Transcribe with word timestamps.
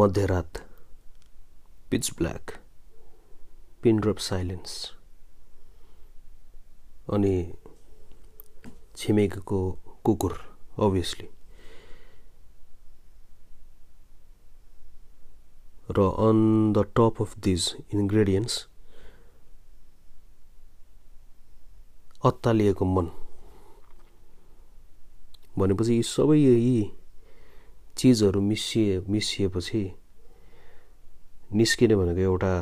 मध्यरात 0.00 0.58
pitch 1.90 2.10
black 2.18 2.50
pin drop 3.82 4.18
silence 4.26 4.72
अनि 7.12 7.34
छिमेकीको 8.96 9.60
कुकुर 10.04 10.32
अभियसली 10.86 11.28
र 15.90 16.06
on 16.28 16.38
the 16.72 16.84
top 16.96 17.20
of 17.22 17.38
these 17.38 17.66
ingredients 17.94 18.54
अत्तालिएको 22.24 22.84
मन। 22.84 23.06
भनेपछि 25.58 25.94
यी 25.94 26.02
सबै 26.06 26.38
यी 26.38 26.80
चिजहरू 28.00 28.40
मिसिए 28.40 29.00
मिसिएपछि 29.08 29.82
निस्किने 31.52 31.96
भनेको 31.96 32.20
एउटा 32.20 32.52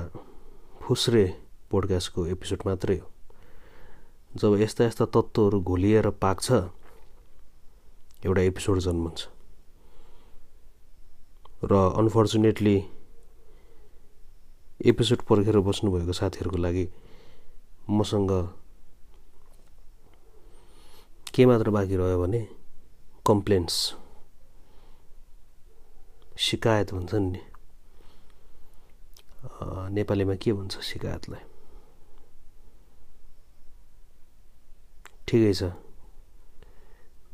फुस्रे 0.82 1.24
पोडकास्टको 1.70 2.26
एपिसोड 2.26 2.62
मात्रै 2.66 2.96
हो। 2.98 3.06
जब 4.34 4.60
यस्ता 4.60 4.84
यस्ता 4.84 5.04
तत्त्वहरू 5.14 5.60
घोलिएर 5.62 6.08
पाक्छ 6.18 6.46
एउटा 8.26 8.42
एपिसोड 8.42 8.78
जन्मन्छ। 8.80 9.20
र 11.64 11.72
अनफर्चुनेटली 11.98 12.76
एपिसोड 14.90 15.22
पर्खेर 15.22 15.58
बस्नुभएको 15.70 16.12
साथीहरूको 16.12 16.58
लागि 16.58 16.84
मसँग 17.90 18.32
के 21.34 21.46
मात्र 21.46 21.70
बाँकी 21.70 21.96
रह्यो 21.96 22.18
भने 22.22 22.42
कम्प्लेन्स 23.26 23.74
सिकायत 26.38 26.94
भन्छन् 26.94 27.30
नि 27.32 27.42
नेपालीमा 29.94 30.34
के 30.42 30.52
भन्छ 30.52 30.74
सिकायतलाई 30.88 31.42
ठिकै 35.28 35.52
छ। 35.52 35.62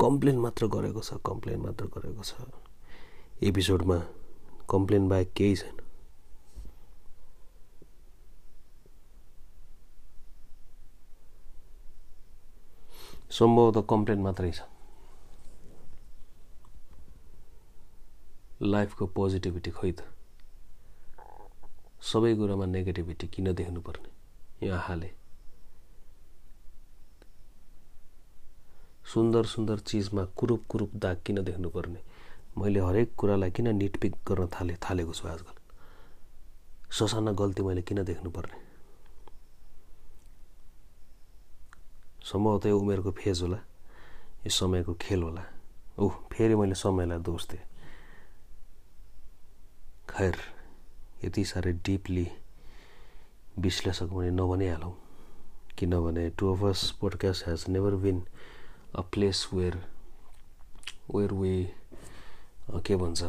कम्प्लेन 0.00 0.36
मात्र 0.40 0.66
गरेको 0.66 1.00
छ 1.00 1.20
कम्प्लेन 1.26 1.60
मात्र 1.60 1.84
गरेको 1.94 2.22
छ। 2.24 2.32
एपिसोडमा 3.44 3.98
कम्प्लेन 4.70 5.08
बाहेक 5.08 5.32
केही 5.36 5.56
छैन। 5.56 5.76
सम्भवतः 13.30 13.82
कम्प्लेन 13.90 14.20
मात्रै 14.22 14.50
छ। 14.50 14.73
लाइफको 18.62 19.06
पोजिटिभिटी 19.06 19.70
खोइ 19.70 19.92
त। 19.92 20.00
सबै 22.02 22.34
कुरामा 22.36 22.66
नेगेटिभिटी 22.66 23.26
किन 23.26 23.52
देख्नुपर्ने? 23.54 24.08
यहाँ 24.66 24.80
हाले 24.80 25.10
सुन्दर 29.04 29.44
सुन्दर 29.46 29.78
चिजमा 29.78 30.24
कुरूप 30.38 30.62
कुरूप 30.68 30.90
दाग 30.94 31.16
किन 31.26 31.42
देख्नुपर्ने? 31.44 32.00
मैले 32.58 32.80
हरेक 32.80 33.14
कुरालाई 33.18 33.50
किन 33.50 33.74
निटपिक 33.76 34.14
गर्न 34.28 34.46
थाले 34.54 34.74
थालेको 34.80 35.12
छु 35.12 35.28
आजकल? 35.28 35.56
ससाना 36.90 37.32
गल्ती 37.32 37.62
मैले 37.62 37.82
किन 37.82 38.02
देख्नुपर्ने? 38.04 38.58
सम्भवतः 42.24 42.68
यो 42.68 42.78
उमेरको 42.78 43.10
फेज 43.10 43.42
होला 43.42 43.56
यो 44.46 44.50
समयको 44.50 44.94
खेल 44.94 45.22
होला। 45.22 45.44
ऊ 45.98 46.08
फेरि 46.32 46.54
मैले 46.54 46.74
समयलाई 46.74 47.18
दोष 47.18 47.48
दिएँ। 47.48 47.73
खैर 50.08 50.36
यति 51.24 51.44
साह्रै 51.44 51.72
डिपली 51.86 52.26
विश्लेषक 53.58 54.08
भने 54.14 54.30
नभनिहालौँ। 54.30 54.92
किनभने 55.78 56.28
two 56.38 56.52
of 56.52 56.64
us 56.64 56.90
podcast 57.00 57.46
has 57.48 57.64
never 57.68 57.94
been 58.04 58.22
a 58.94 59.00
place 59.12 59.48
where 59.52 59.76
where 61.14 61.32
we 61.32 61.54
के 62.86 62.96
भन्छ? 62.96 63.22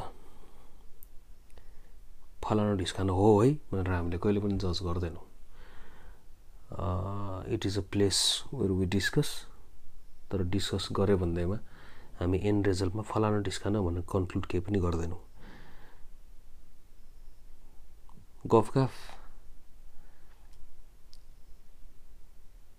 फलानु 2.46 2.78
ढिस्कानु 2.78 3.14
हो 3.14 3.30
है 3.41 3.52
भनेर 3.72 3.91
हामीले 3.91 4.18
कहिले 4.18 4.40
पनि 4.40 4.58
जज 4.64 4.80
गर्दैनौँ। 4.85 5.25
It 7.53 7.66
is 7.66 7.78
a 7.78 7.81
place 7.91 8.18
where 8.53 8.72
we 8.72 8.85
discuss 8.94 9.30
तर 10.31 10.44
डिस्कस 10.53 10.88
गऱ्यो 11.00 11.18
भन्दैमा 11.18 11.59
हामी 12.19 12.38
एन्ड 12.44 12.68
रिजल्टमा 12.68 13.03
फलानु 13.14 13.41
डिस्कान 13.44 13.81
भनेर 13.81 14.03
कन्क्लुड 14.12 14.46
केही 14.46 14.64
पनि 14.66 14.80
गर्दैनौँ। 14.80 15.25
गफगाफ 18.52 18.92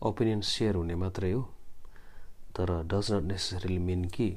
ओपिनियन 0.03 0.41
सेयर 0.41 0.75
हुने 0.75 0.95
मात्रै 0.95 1.31
हो 1.33 1.43
तर 2.57 2.71
डज 2.87 3.13
नट 3.13 3.25
नेसेसरीली 3.31 3.79
मिन 3.79 4.05
कि 4.15 4.29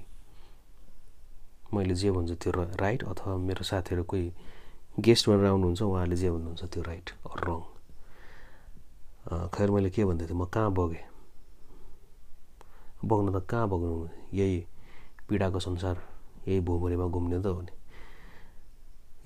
मैले 1.73 1.95
जे 1.95 2.11
भन्छु 2.11 2.35
त्यो 2.41 2.51
राइट 2.81 3.03
अथवा 3.03 3.35
मेरो 3.45 3.63
साथीहरू 3.63 4.03
कोही 4.09 4.25
गेस्ट 5.05 5.29
भनेर 5.29 5.45
आउनुहुन्छ 5.45 5.81
उहाँले 5.81 6.15
जे 6.17 6.29
भन्नुहुन्छ 6.31 6.63
त्यो 6.73 6.81
राइट 6.83 7.07
अर 7.29 7.39
रङ 7.47 7.61
खैर 9.53 9.69
मैले 9.71 9.89
के 9.93 10.05
भन्दै 10.05 10.25
थिएँ 10.25 10.39
म 10.41 10.45
कहाँ 10.49 10.71
बगेँ 10.73 11.05
बग्न 13.05 13.27
त 13.37 13.45
कहाँ 13.45 13.69
बग्नु 13.69 13.93
यही 14.33 14.57
पीडाको 15.29 15.59
संसार 15.59 15.95
यही 16.47 16.59
भोभरीमा 16.65 17.05
घुम्ने 17.13 17.39
त 17.39 17.45
हो 17.45 17.61
नि। 17.61 17.73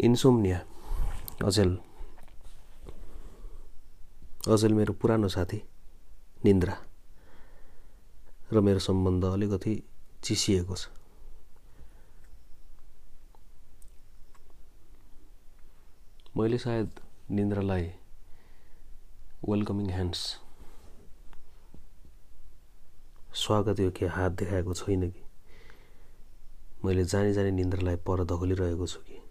इन्सोमनिया 0.03 0.59
अचेल 1.47 1.72
अचेल 4.43 4.73
मेरो 4.73 4.93
पुरानो 4.99 5.27
साथी 5.29 5.57
निन्द्रा 6.45 6.73
र 8.51 8.59
मेरो 8.59 8.79
सम्बन्ध 8.79 9.25
अलिकति 9.25 9.75
चिसिएको 10.23 10.75
छ। 10.75 10.89
मैले 16.37 16.57
सायद 16.57 16.99
निन्द्रालाई 17.31 17.87
वेलकमिङ 19.47 19.89
ह्यान्ड्स 19.89 20.27
स्वागत 23.45 23.79
यो 23.79 23.91
के 23.95 24.11
हात 24.11 24.31
देखाएको 24.43 24.73
छैन 24.73 25.09
कि? 25.09 25.23
मैले 26.85 27.03
जानी 27.05 27.33
जानी 27.33 27.51
निन्द्रालाई 27.63 27.95
पर 28.03 28.25
धकोलिरहेको 28.27 28.87
छु 28.87 28.99
कि? 29.07 29.22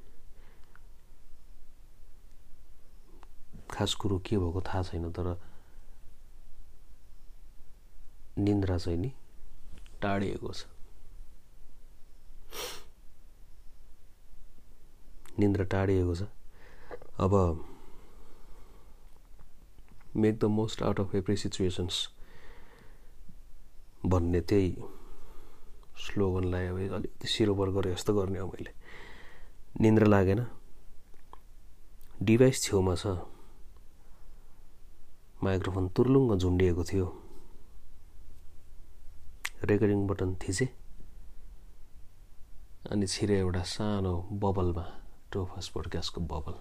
खास 3.73 3.95
कुरो 3.95 4.19
के 4.19 4.39
भएको 4.39 4.61
थाहा 4.61 4.83
छैन 4.83 5.11
तर 5.13 5.41
निन्द्रा 8.39 8.79
चाहिँ 8.79 8.99
नि 8.99 9.13
टाढिएको 10.03 10.53
छ। 10.53 10.65
निन्द्रा 15.39 15.65
टाढिएको 15.65 16.15
छ। 16.15 16.23
अब 17.21 17.35
make 20.17 20.39
the 20.39 20.45
most 20.45 20.83
out 20.83 21.01
of 21.01 21.15
every 21.15 21.37
situations 21.37 22.09
भन्ने 24.07 24.41
त्यही 24.41 24.77
स्लोगनलाई 26.07 26.67
अब 26.67 26.77
अलिकति 26.93 27.29
सिरोबर 27.29 27.71
गरे 27.71 27.93
जस्तो 27.95 28.15
गर्ने 28.15 28.39
हो 28.39 28.47
मैले। 28.47 28.73
निन्द्रा 29.81 30.07
लागेन। 30.07 30.47
डिभाइस 32.23 32.63
छेउमा 32.63 32.95
छ। 32.95 33.07
माइक्रोफोन 35.43 35.89
तुर्लुङ्ग 35.89 36.39
झुन्डिएको 36.39 36.85
थियो। 36.85 37.07
रेकर्डिङ 39.65 40.07
बटन 40.07 40.35
थिचे। 40.43 40.67
अनि 42.91 43.07
छिरे 43.07 43.39
एउटा 43.39 43.63
सानो 43.63 44.15
बबलमा 44.43 44.85
टोफास 45.33 45.69
पोडकास्टको 45.75 46.21
बबल। 46.33 46.55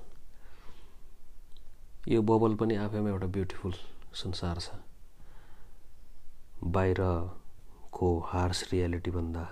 यो 2.07 2.21
बबल 2.21 2.55
पनि 2.55 2.75
आफैमा 2.75 3.09
एउटा 3.09 3.27
ब्युटिफुल 3.27 3.73
संसार 4.13 4.59
छ। 4.59 4.67
बाहिरको 6.63 8.07
हार्स 8.27 8.59
रियालिटीभन्दा 8.71 9.43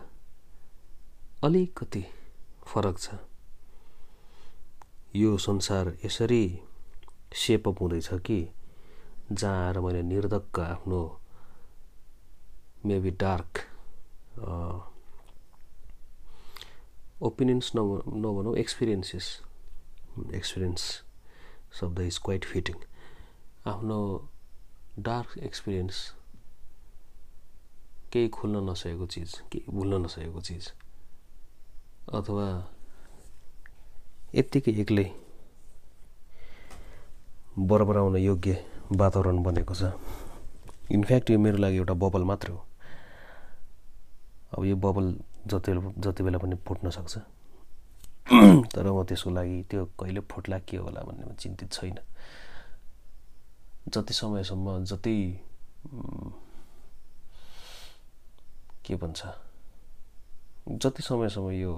अलिकति 1.43 2.03
फरक 2.67 2.97
छ। 2.99 3.07
यो 5.15 5.37
संसार 5.37 5.97
यसरी 6.05 6.43
सेपअप 7.33 7.81
हुँदैछ 7.81 8.09
कि 8.25 8.39
जहाँ 9.31 9.65
आएर 9.65 9.79
मैले 9.79 10.01
निर्धक्क 10.03 10.59
आफ्नो 10.59 10.99
मेबी 12.85 13.11
डार्क 13.21 13.59
ओपिनियन्स 17.21 17.71
नभनौँ 17.75 18.55
एक्सपिरियन्सेस। 18.57 19.27
एक्सपिरियन्स 20.35 20.81
शब्द 21.79 21.99
इज 21.99 22.17
क्वाइट 22.25 22.45
फिटिङ। 22.45 22.75
आफ्नो 23.67 23.99
डार्क 24.99 25.37
एक्सपिरियन्स 25.37 25.97
केही 28.13 28.29
खुल्न 28.39 28.63
नसकेको 28.69 29.05
चिज 29.13 29.33
केही 29.51 29.71
भुल्न 29.71 30.01
नसकेको 30.05 30.41
चिज 30.41 30.71
अथवा 32.13 32.47
यत्तिकै 34.35 34.71
एक्लै 34.81 35.07
बराबर 37.59 37.97
आउन 37.97 38.15
योग्य 38.17 38.53
वातावरण 38.91 39.43
बनेको 39.43 39.73
छ। 39.75 39.91
इनफ्याक्ट 40.91 41.29
यो 41.29 41.39
मेरो 41.39 41.57
लागि 41.57 41.77
एउटा 41.77 41.93
बबल 41.93 42.23
मात्र 42.23 42.49
हो। 42.49 42.65
अब 44.57 44.65
यो 44.65 44.75
बबल 44.75 45.13
जति 45.47 45.71
जति 45.97 46.23
बेला 46.23 46.37
पनि 46.37 46.55
फुट्न 46.67 46.89
सक्छ। 46.89 47.17
तर 48.73 48.91
म 48.91 49.03
त्यसको 49.03 49.29
लागि 49.29 49.63
त्यो 49.69 49.85
कहिले 49.99 50.19
फुट्ला 50.19 50.59
के 50.59 50.77
होला 50.77 51.01
भन्नेमा 51.01 51.33
चिन्तित 51.33 51.71
छैन। 51.71 51.99
जति 53.87 54.13
समयसम्म 54.13 54.83
जति 54.85 55.41
के 58.85 58.95
भन्छ 58.95 59.21
जति 60.69 61.03
समयसम्म 61.03 61.49
यो 61.51 61.73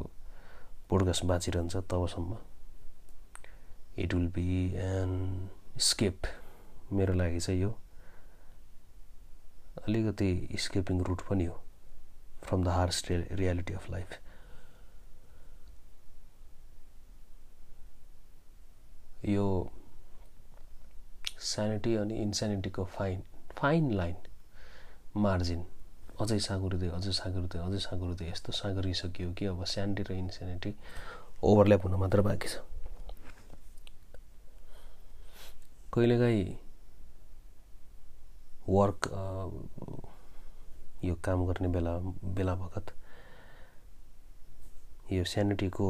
पोडकास्ट 0.90 1.25
बाँचिरहन्छ 1.25 1.75
तबसम्म 1.75 2.38
it 3.98 4.13
will 4.13 4.28
be 4.28 4.74
an 4.75 5.50
escape 5.80 6.22
मेरो 6.93 7.13
लागि 7.13 7.39
चाहिँ 7.39 7.61
यो 7.61 7.69
अलिकति 9.88 10.57
स्केपिङ 10.59 11.03
रुट 11.03 11.21
पनि 11.29 11.45
हो 11.45 11.61
from 12.43 12.63
the 12.63 12.67
harsh 12.67 13.03
reality 13.11 13.73
of 13.73 13.89
life 13.91 14.19
यो 19.25 19.45
स्यानिटी 21.41 21.95
अनि 21.95 22.17
इन्स्यानिटीको 22.21 22.83
फाइन 22.95 23.21
फाइन 23.57 23.91
लाइन 23.93 24.15
मार्जिन 25.17 25.63
अझै 26.21 26.39
साँगुरिँदै 26.39 26.89
अझै 26.97 27.11
साँगुरिँदै 27.19 27.59
अझै 27.59 27.79
साँगुरिँदै 27.79 28.29
यस्तो 28.29 28.51
साँगुरिसक्यो 28.51 29.31
कि 29.38 29.45
अब 29.45 29.63
स्यानिटी 29.65 30.03
र 30.03 30.11
इन्स्यानिटी 30.13 30.73
ओभरल्याप 31.43 31.85
हुन 31.85 31.95
मात्र 31.99 32.21
बाँकी 32.21 32.47
छ। 32.47 32.55
कहिलेकाहीँ 35.93 36.57
वर्क 38.69 39.08
यो 41.04 41.16
काम 41.24 41.46
गर्ने 41.46 41.68
बेला 41.68 41.98
बेला 42.36 42.54
बखत 42.56 42.94
यो 45.12 45.24
स्यानिटीको 45.31 45.88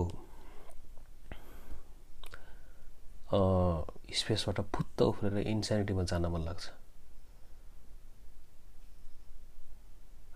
स्पेसबाट 4.19 4.59
फुत्त 4.75 5.01
उफ्रेर 5.01 5.37
इन्स्यानिटीमा 5.37 6.03
जान 6.03 6.25
मन 6.31 6.41
लाग्छ। 6.45 6.69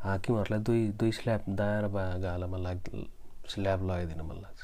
हाकिमहरूलाई 0.03 0.59
दुई 0.63 0.81
दुई 0.99 1.11
स्ल्याब 1.11 1.41
दायाँ 1.55 1.81
र 1.83 1.87
बायाँ 1.95 2.19
गालामा 2.21 2.57
लाग 2.57 2.79
स्ल्याब 3.49 3.83
लगाइदिन 3.83 4.21
मन 4.21 4.37
लाग्छ। 4.41 4.59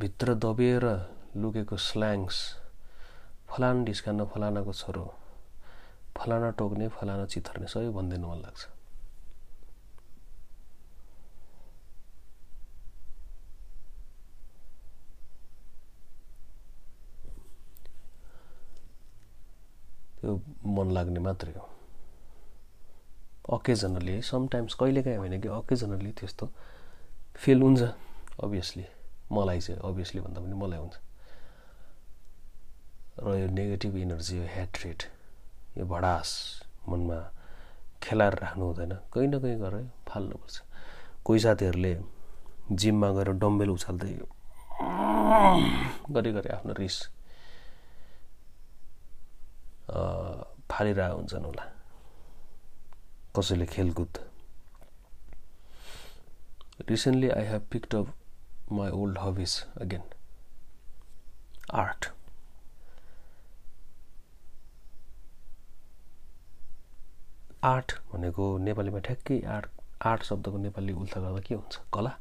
भित्र 0.00 0.34
दबिएर 0.44 0.84
लुकेको 1.36 1.76
स्ल्याङ्स 1.88 2.36
फलाना 3.56 3.84
ढिस्कान 3.84 4.24
फलानाको 4.32 4.72
छोरो 4.72 5.04
फलाना 6.16 6.50
टोक्ने 6.60 6.88
फलाना 6.92 7.24
चिथर्ने 7.32 7.66
सबै 7.66 7.88
भनिदिनु 7.96 8.28
मन 8.28 8.40
लाग्छ। 8.44 8.62
त्यो 20.20 20.36
मन 20.76 20.90
लाग्ने 20.90 21.20
मात्रै 21.20 21.52
हो। 21.56 21.64
अकेजनली 23.56 24.20
समटाइम्स 24.22 24.74
कहिलेकाहीँ 24.74 25.18
होइन 25.18 25.40
कि 25.40 25.48
अकेजनली 25.48 26.12
त्यस्तो 26.12 26.44
फिल 27.40 27.62
हुन्छ 27.62 27.82
अभियसली 28.44 28.84
मलाई 29.32 29.60
चाहिँ 29.60 29.80
अभियसली 29.80 30.20
भन्दा 30.20 30.40
पनि 30.40 30.54
मलाई 30.60 30.78
हुन्छ। 30.78 31.05
र 33.18 33.34
यो 33.38 33.46
नेगेटिभ 33.48 33.96
इनर्जी 33.96 34.36
यो 34.38 34.44
ह्याट्रेट 34.54 35.02
यो 35.78 35.84
भडास 35.86 36.28
मनमा 36.88 37.18
खेलाएर 38.02 38.34
राख्नु 38.38 38.64
हुँदैन। 38.64 38.92
कहीँ 39.12 39.28
न 39.28 39.40
कहीँ 39.40 39.56
गएर 39.60 39.74
फाल्नुपर्छ 40.08 40.56
कोही 41.24 41.38
साथीहरूले 41.40 41.92
जिममा 42.72 43.08
गएर 43.16 43.28
डम्बेल 43.42 43.70
उछाल्दै 43.70 44.12
गरी 46.14 46.30
गरी 46.32 46.48
आफ्नो 46.56 46.72
रिस 46.78 46.96
फालिरहेको 50.70 51.16
हुन्छन् 51.16 51.44
होला। 51.44 51.64
कसैले 53.36 53.66
खेलकुद। 53.66 54.18
Recently 56.88 57.28
I 57.30 57.44
have 57.46 57.62
picked 57.72 57.94
up 57.94 58.06
my 58.72 58.90
old 58.90 59.18
hobbies 59.18 59.52
again 59.80 60.02
art 61.82 62.10
art 67.72 67.92
भनेको 68.12 68.46
नेपालीमा 68.68 68.98
ठ्याक्कै 69.08 69.40
आर्ट 69.56 69.70
आर्ट 70.10 70.22
शब्दको 70.30 70.58
नेपाली 70.64 70.92
उल्था 71.02 71.20
गर्दा 71.20 71.40
के 71.48 71.54
हुन्छ 71.54 71.78
कला 71.94 72.12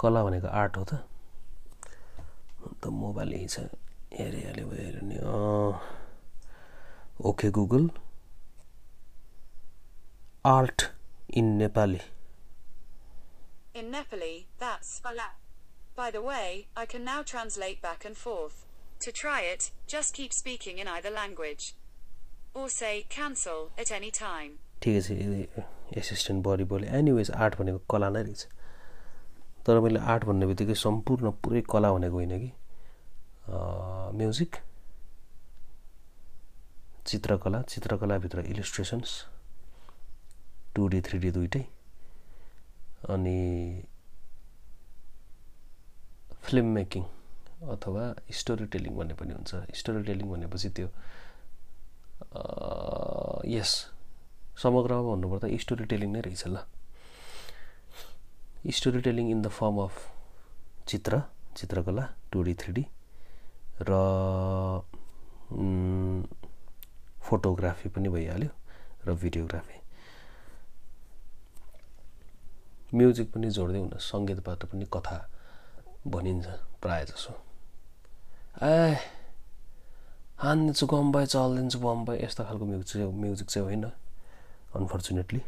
कला 0.00 0.24
भनेको 0.28 0.48
आर्ट 0.62 0.76
हो 0.76 0.84
त 0.92 0.94
अन्त 2.68 2.86
मोबाइल 3.02 3.32
यहीँ 3.32 3.48
छ 3.54 3.66
हेरिहाल्यो 4.20 4.66
भयो 4.72 5.04
नि 5.10 5.18
okay 7.30 7.50
Google 7.60 7.90
art 10.56 10.90
in 11.42 11.54
Nepali 11.62 12.00
In 13.80 13.86
Nepali, 13.92 14.44
that's 14.62 14.88
ala. 15.10 15.26
By 15.98 16.06
the 16.14 16.20
way, 16.24 16.48
I 16.76 16.84
can 16.94 17.04
now 17.04 17.22
translate 17.30 17.78
back 17.84 18.02
and 18.08 18.18
forth. 18.22 18.56
To 19.04 19.12
try 19.20 19.36
it, 19.52 19.68
just 19.92 20.12
keep 20.18 20.34
speaking 20.38 20.78
in 20.82 20.90
either 20.94 21.12
language. 21.14 21.68
Or 22.54 22.68
say 22.68 23.06
cancel 23.08 23.60
at 23.78 23.90
any 23.98 24.10
time. 24.10 24.52
ठिकै 24.82 25.00
छ 25.02 25.08
assistant 26.00 26.44
body 26.44 26.64
बोले 26.70 26.86
anyways 26.98 27.30
art 27.44 27.54
भनेको 27.58 27.78
कला 27.90 28.08
नै 28.16 28.22
रहेछ। 28.22 28.42
तर 29.66 29.80
मैले 29.80 30.00
art 30.12 30.24
भन्ने 30.28 30.46
बित्तिकै 30.50 30.74
सम्पूर्ण 30.80 31.30
पुरै 31.44 31.60
कला 31.72 31.92
भनेको 31.92 32.16
होइन 32.18 32.34
कि? 32.42 32.50
म्युजिक 34.18 34.56
चित्रकला 37.06 37.62
चित्रकलाभित्र 37.72 38.40
illustrations 38.52 39.10
two 40.74 40.88
D 40.88 41.00
three 41.08 41.18
D 41.24 41.30
दुइटै। 41.38 41.64
अनि 43.14 43.38
फिल्म 46.44 46.66
मेकिङ 46.74 47.04
अथवा 47.74 48.04
स्टोरी 48.38 48.66
टेलिङ 48.74 48.92
भन्ने 48.98 49.14
पनि 49.14 49.32
हुन्छ। 49.34 49.50
स्टोरी 49.80 50.02
टेलिङ 50.10 50.26
भनेपछि 50.30 50.68
त्यो 50.76 50.88
यस। 53.54 53.72
समग्रमा 54.62 55.02
भन्नुपर्दा 55.08 55.48
स्टोरी 55.58 55.84
टेलिङ 55.92 56.10
नै 56.12 56.20
रहेछ 56.28 56.44
ल। 56.46 56.56
Story 58.78 59.00
telling 59.02 59.30
in 59.30 59.42
the 59.42 59.48
form 59.58 59.78
of 59.82 59.94
चित्र 60.88 61.22
चित्रकला 61.56 62.04
टु 62.32 62.42
डी 62.42 62.54
थ्री 62.60 62.72
डी 62.72 62.84
र 63.82 63.92
फोटोग्राफी 67.28 67.88
पनि 67.94 68.08
भइहाल्यो 68.08 68.50
र 69.06 69.14
भिडियोग्राफी 69.22 69.78
म्युजिक 72.94 73.32
पनि 73.32 73.50
जोड्दै 73.50 73.78
हुन 73.78 73.92
सङ्गीतबाट 74.06 74.64
पनि 74.72 74.86
कथा 74.94 75.18
भनिन्छ 76.06 76.46
प्रायः 76.82 77.04
जसो 77.10 77.32
ए 78.62 78.96
हानिदिन्छु 80.42 80.86
बम्बई 80.88 81.24
चलिदिन्छु 81.28 81.78
बम्बई 81.78 82.16
यस्तो 82.18 82.42
खालको 82.44 82.64
म्युजिक 82.66 82.88
चाहिँ 82.88 83.12
म्युजिक 83.14 83.48
चाहिँ 83.48 83.64
होइन 83.64 83.84
अनफर्चुनेटली 84.74 85.40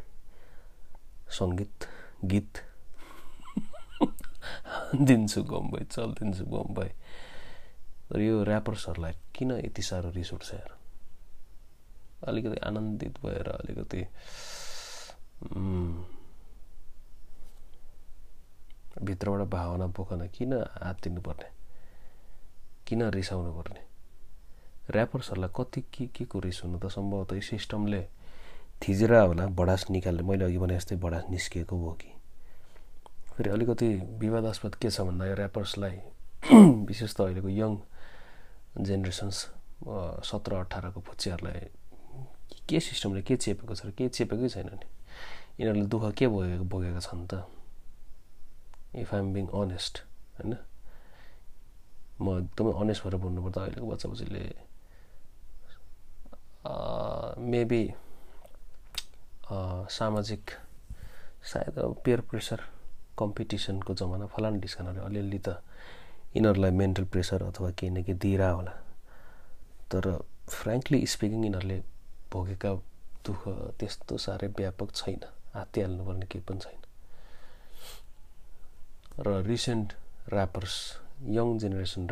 सङ्गीत 1.29 1.87
गीत 2.25 2.53
दिन्छु 5.03 5.43
बम्बई 5.45 5.83
चलिदिन्छु 5.89 6.45
बम्बई 6.47 6.91
तर 8.07 8.21
यो 8.21 8.35
ऱ्यापर्सहरूलाई 8.45 9.15
किन 9.35 9.51
यति 9.59 9.83
साह्रो 9.83 10.11
रिस 10.13 10.33
उठ्छ 10.33 10.51
यार 10.53 10.71
अलिकति 12.25 12.59
आनन्दित 12.63 13.19
भएर 13.19 13.49
अलिकति 13.51 14.03
भित्रबाट 19.03 19.49
भावना 19.51 19.87
बोकन 19.91 20.23
किन 20.31 20.53
हात 20.77 21.03
दिनुपर्ने 21.03 21.51
किन 22.87 23.03
रिसाउनु 23.11 23.53
पर्ने 23.53 23.94
ऱ्यापर्सहरूलाई 24.91 25.51
कति 25.57 25.81
के 25.93 26.07
के 26.13 26.25
को 26.25 26.41
रिस 26.41 26.61
हुनु 26.65 26.79
त 26.79 26.93
सम्भवतः 26.93 27.41
सिस्टमले 27.41 28.03
थिजेर 28.83 29.15
होला 29.15 29.47
बडास 29.57 29.87
निकाल्ने 29.91 30.23
मैले 30.23 30.45
अघि 30.45 30.59
भने 30.59 30.75
जस्तै 30.77 30.97
बडास 31.01 31.25
निस्किएको 31.31 31.77
हो 31.77 31.93
कि। 32.01 32.11
फेरि 33.37 33.51
अलिकति 33.51 33.89
विवादास्पद 34.21 34.75
के 34.77 34.91
छ 34.91 35.01
भन्दा 35.01 35.27
यो 35.27 35.35
ऱ्यापर्सलाई 35.35 35.97
विशेष 36.89 37.15
त 37.17 37.21
अहिलेको 37.21 37.49
यङ 37.49 37.73
जेनेरेसन्स 38.85 39.37
सत्र 40.29 40.55
अठारको 40.55 41.01
फुच्चीहरूलाई 41.01 41.61
के 42.69 42.81
सिस्टमले 42.81 43.23
के 43.23 43.37
चेपेको 43.37 43.75
छ 43.75 43.87
र 43.87 43.91
के 43.97 44.09
चेपेकै 44.09 44.49
छैन 44.49 44.69
नि? 44.69 44.87
यिनीहरूले 45.61 45.87
दुःख 45.89 46.05
के 46.13 46.27
भोगेको 46.29 46.65
भोगेका 46.65 47.01
छन् 47.01 47.27
त? 47.27 47.43
इफ 49.01 49.15
आइएम 49.15 49.33
बिङ 49.33 49.47
अनेस्ट 49.49 49.95
होइन? 50.37 50.55
म 52.21 52.27
एकदमै 52.39 52.73
अनेस्ट 52.81 53.01
भएर 53.05 53.17
भन्नुपर्दा 53.25 53.61
अहिलेको 53.65 53.87
बच्चा 53.91 54.09
बच्चीले 54.09 54.43
मेबी 56.65 57.85
सामाजिक 59.97 60.51
सायद 61.53 61.77
पेयर 62.05 62.21
प्रेसर 62.31 62.61
कम्पिटिसनको 63.19 63.95
जमाना 64.01 64.27
फलानु 64.35 64.61
ढिस्कानले 64.61 65.01
अलिअलि 65.09 65.39
त 65.47 65.49
यिनीहरूलाई 66.37 66.71
मेन्टल 66.81 67.05
प्रेसर 67.13 67.43
अथवा 67.43 67.71
केही 67.79 67.91
न 67.93 68.03
केही 68.03 68.19
दिइरह 68.19 68.51
होला। 68.51 68.75
तर 69.93 70.05
फ्रेङ्कली 70.49 71.07
स्पिकिङ 71.15 71.45
यिनीहरूले 71.45 71.79
भोगेका 72.33 72.71
दुःख 73.27 73.43
त्यस्तो 73.79 74.17
साह्रै 74.25 74.49
व्यापक 74.59 74.89
छैन 75.01 75.21
हात्तिहाल्नुपर्ने 75.55 76.27
केही 76.33 76.45
पनि 76.49 76.61
छैन। 76.65 76.81
र 79.27 79.29
रिसेन्ट 79.47 79.89
ऱ्यापर्स 80.33 80.75
यङ 81.37 81.59
जेनेरेसन 81.63 82.03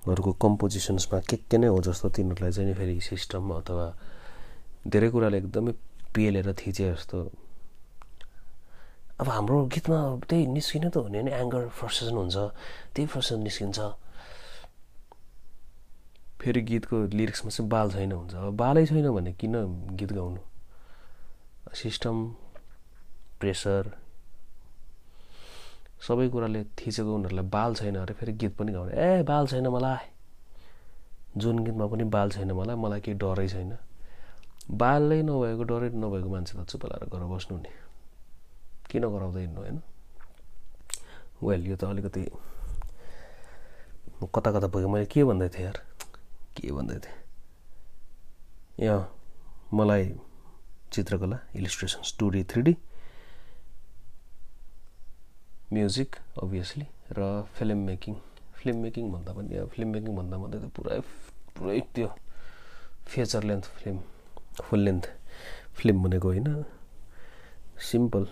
ऱ्यापर्सहरूको 0.00 0.32
कम्पोजिसन्समा 0.40 1.18
के 1.28 1.36
के 1.44 1.58
नै 1.60 1.68
हो 1.68 1.80
जस्तो 1.84 2.08
तिनीहरूलाई 2.16 2.52
चाहिँ 2.52 2.74
फेरि 2.74 3.00
सिस्टम 3.04 3.50
अथवा 3.60 3.86
धेरै 4.88 5.08
कुराले 5.12 5.36
एकदमै 5.44 5.72
पेलेर 6.14 6.48
थिचे 6.56 6.84
जस्तो। 6.96 7.18
अब 9.20 9.28
हाम्रो 9.28 9.68
गीतमा 9.68 10.24
त्यही 10.24 10.46
निस्किने 10.56 10.88
त 10.88 10.96
हुने 11.04 11.20
नि 11.28 11.30
एङ्गर 11.30 11.68
फ्रस्ट्रेसन 11.68 12.16
हुन्छ 12.16 12.36
त्यही 12.96 13.06
फ्रस्ट्रेसन 13.12 13.42
निस्किन्छ। 13.44 13.78
फेरि 16.40 16.60
गीतको 16.64 16.96
लिरिक्समा 17.12 17.50
चाहिँ 17.52 17.68
बाल 17.68 17.88
छैन 17.92 18.12
हुन्छ। 18.12 18.32
अब 18.40 18.56
बालै 18.56 18.86
छैन 18.88 19.04
भने 19.12 19.32
किन 19.36 19.54
गीत 20.00 20.12
गाउनु? 20.16 20.40
सिस्टम 21.76 22.16
प्रेसर 23.40 23.99
सबै 26.06 26.28
कुराले 26.32 26.60
थिचेको 26.78 27.10
उनीहरूलाई 27.14 27.46
बाल 27.56 27.74
छैन 27.74 27.96
अरे 28.00 28.14
फेरि 28.16 28.32
गीत 28.40 28.56
पनि 28.56 28.72
गाउने। 28.72 28.92
ए 28.96 29.22
बाल 29.22 29.46
छैन 29.46 29.66
मलाई। 29.68 30.06
जुन 31.36 31.64
गीतमा 31.64 31.86
पनि 31.86 32.04
बाल 32.14 32.28
छैन 32.30 32.52
मलाई 32.52 32.76
मलाई 32.76 33.00
केही 33.04 33.16
डरै 33.20 33.48
छैन। 33.48 33.76
बालै 34.70 35.20
नभएको 35.22 35.62
डरै 35.70 35.88
नभएको 35.94 36.28
मान्छे 36.28 36.52
त 36.58 36.64
चुप 36.70 36.84
लगाएर 36.86 37.10
घर 37.10 37.24
बस्नु 37.28 37.56
नि 37.58 37.70
किन 38.90 39.04
गराउँदै 39.06 39.40
हिँड्नु 39.40 39.60
होइन? 39.60 39.78
वेल 41.42 41.62
यो 41.66 41.76
त 41.76 41.84
अलिकति 41.84 42.22
कता 44.34 44.50
कता 44.52 44.68
पुगेँ। 44.72 44.90
मैले 44.92 45.06
के 45.06 45.24
भन्दै 45.24 45.48
थिएँ 45.48 45.64
यार? 45.64 45.78
के 46.56 46.72
भन्दै 46.72 46.98
थिएँ? 47.04 47.18
यहाँ 48.80 49.00
मलाई 49.74 50.04
चित्रकला 50.92 51.38
illustrations 51.56 52.08
two 52.18 52.28
D 52.30 52.42
three 52.44 52.62
D 52.62 52.72
music 55.72 56.16
obviously 56.42 56.86
र 57.12 57.26
फिल्म 57.54 57.78
मेकिङ 57.86 58.14
फिल्म 58.54 58.76
मेकिङ 58.76 59.10
भन्दा 59.12 59.32
पनि 59.32 59.56
अब 59.56 59.68
फिल्म 59.68 59.88
मेकिङ 59.88 60.16
भन्दा 60.16 60.38
मात्रै 60.38 60.60
त 60.60 60.70
पुरै 60.74 60.98
पुरै 61.56 61.80
त्यो 61.94 62.08
feature 63.06 63.44
length 63.44 63.64
film 63.74 63.98
full 64.62 64.80
length 64.80 65.06
film 65.74 66.02
भनेको 66.02 66.28
होइन 66.28 66.64
simple 67.82 68.26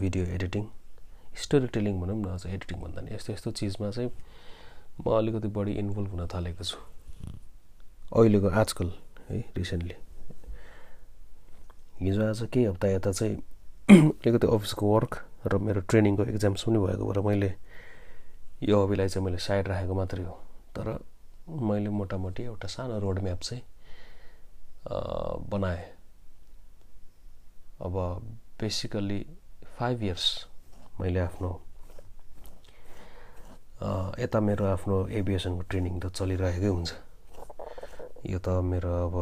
video 0.00 0.24
editing 0.34 0.64
story 1.42 1.66
telling 1.76 2.00
भनौँ 2.00 2.16
न 2.16 2.32
अझ 2.34 2.46
एडिटिङ 2.48 2.80
भन्दा 2.80 3.00
नि 3.00 3.14
यस्तो 3.14 3.32
यस्तो 3.32 3.50
चिजमा 3.52 3.90
चाहिँ 3.90 4.10
म 5.00 5.10
अलिकति 5.12 5.48
बढी 5.50 5.72
इन्भल्भ 5.74 6.10
हुन 6.10 6.26
थालेको 6.34 6.64
छु। 6.64 6.80
अहिलेको 8.14 8.48
आजकल 8.62 8.92
है 9.28 9.44
रिसेन्टली 9.56 9.94
हिजो 12.00 12.28
आज 12.28 12.42
केही 12.48 12.64
हप्ता 12.64 12.88
यता 12.88 13.12
चाहिँ 13.12 13.36
अलिकति 13.90 14.46
अफिसको 14.48 14.94
वर्क 14.94 15.22
र 15.46 15.58
मेरो 15.58 15.80
ट्रेनिङको 15.90 16.24
इक्जाम्स 16.32 16.62
पनि 16.64 16.78
भएको 16.78 17.04
भएर 17.04 17.20
मैले 17.26 17.50
यो 18.68 18.76
हबीलाई 18.84 19.08
चाहिँ 19.08 19.24
मैले 19.24 19.38
साइड 19.38 19.68
राखेको 19.68 19.94
मात्रै 19.94 20.24
हो। 20.24 20.34
तर 20.76 20.86
मैले 21.68 21.88
मोटामोटी 21.90 22.42
एउटा 22.42 22.68
सानो 22.68 22.98
रोड 22.98 23.18
म्याप 23.22 23.40
चाहिँ 23.40 23.62
बनाएँ। 25.50 25.84
अब 27.84 27.94
बेसिकल्ली 28.60 29.20
फाइभ 29.76 30.02
इयर्स 30.02 30.26
मैले 31.00 31.20
आफ्नो 31.20 31.50
यता 34.18 34.40
मेरो 34.40 34.64
आफ्नो 34.64 34.96
एभिएसनको 35.20 35.62
ट्रेनिङ 35.68 36.00
त 36.00 36.06
चलिरहेकै 36.16 36.66
हुन्छ। 36.66 36.90
यो 38.32 38.38
त 38.38 38.48
मेरो 38.64 38.90
अब 39.04 39.14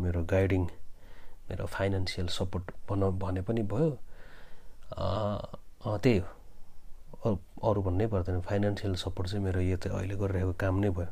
मेरो 0.00 0.20
गाइडिङ 0.24 0.62
मेरो 1.50 1.66
फाइनेन्सियल 1.66 2.28
सपोर्ट 2.32 2.64
भन 2.88 3.02
भने 3.20 3.42
पनि 3.44 3.62
भयो। 3.62 3.90
त्यही 4.94 6.18
हो। 6.18 7.38
अरू 7.68 7.82
भन्नै 7.82 8.06
पर्दैन। 8.06 8.40
फाइनेन्सियल 8.40 8.94
सपोर्ट 8.94 9.28
चाहिँ 9.30 9.44
मेरो 9.44 9.60
यो 9.60 9.76
चाहिँ 9.76 9.98
अहिले 9.98 10.14
गरिरहेको 10.16 10.52
काम 10.60 10.78
नै 10.80 10.90
भयो। 10.90 11.10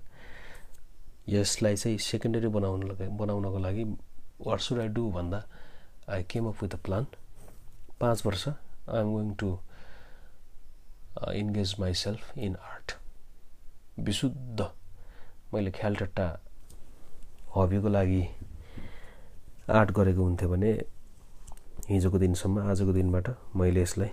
यसलाई 1.28 1.76
चाहिँ 1.76 1.98
सेकेन्डरी 1.98 2.48
बनाउनु 2.54 2.94
बनाउनको 3.18 3.58
लागि 3.58 3.84
वाट 4.46 4.60
सुड 4.60 4.78
आई 4.80 4.88
डु 4.88 5.10
भन्दा 5.10 5.42
I 6.12 6.22
came 6.30 6.48
up 6.48 6.62
with 6.62 6.74
a 6.74 6.78
plan 6.84 7.06
पाँच 8.00 8.26
वर्ष 8.26 8.48
I 8.48 9.00
am 9.00 9.12
going 9.12 9.34
to 9.42 9.58
engage 11.34 11.74
myself 11.80 12.38
in 12.38 12.56
art 12.70 12.96
विशुद्ध। 13.98 14.60
मैले 15.54 15.70
ख्याल 15.70 15.96
टट्टा 15.96 16.26
हबीको 17.56 17.88
लागि 17.88 18.22
आर्ट 19.70 19.90
गरेको 19.96 20.22
हुन्थ्यो 20.22 20.48
भने 20.48 20.72
हिजोको 21.88 22.18
दिनसम्म 22.18 22.58
आजको 22.70 22.92
दिनबाट 22.92 23.26
मैले 23.56 23.82
यसलाई 23.82 24.10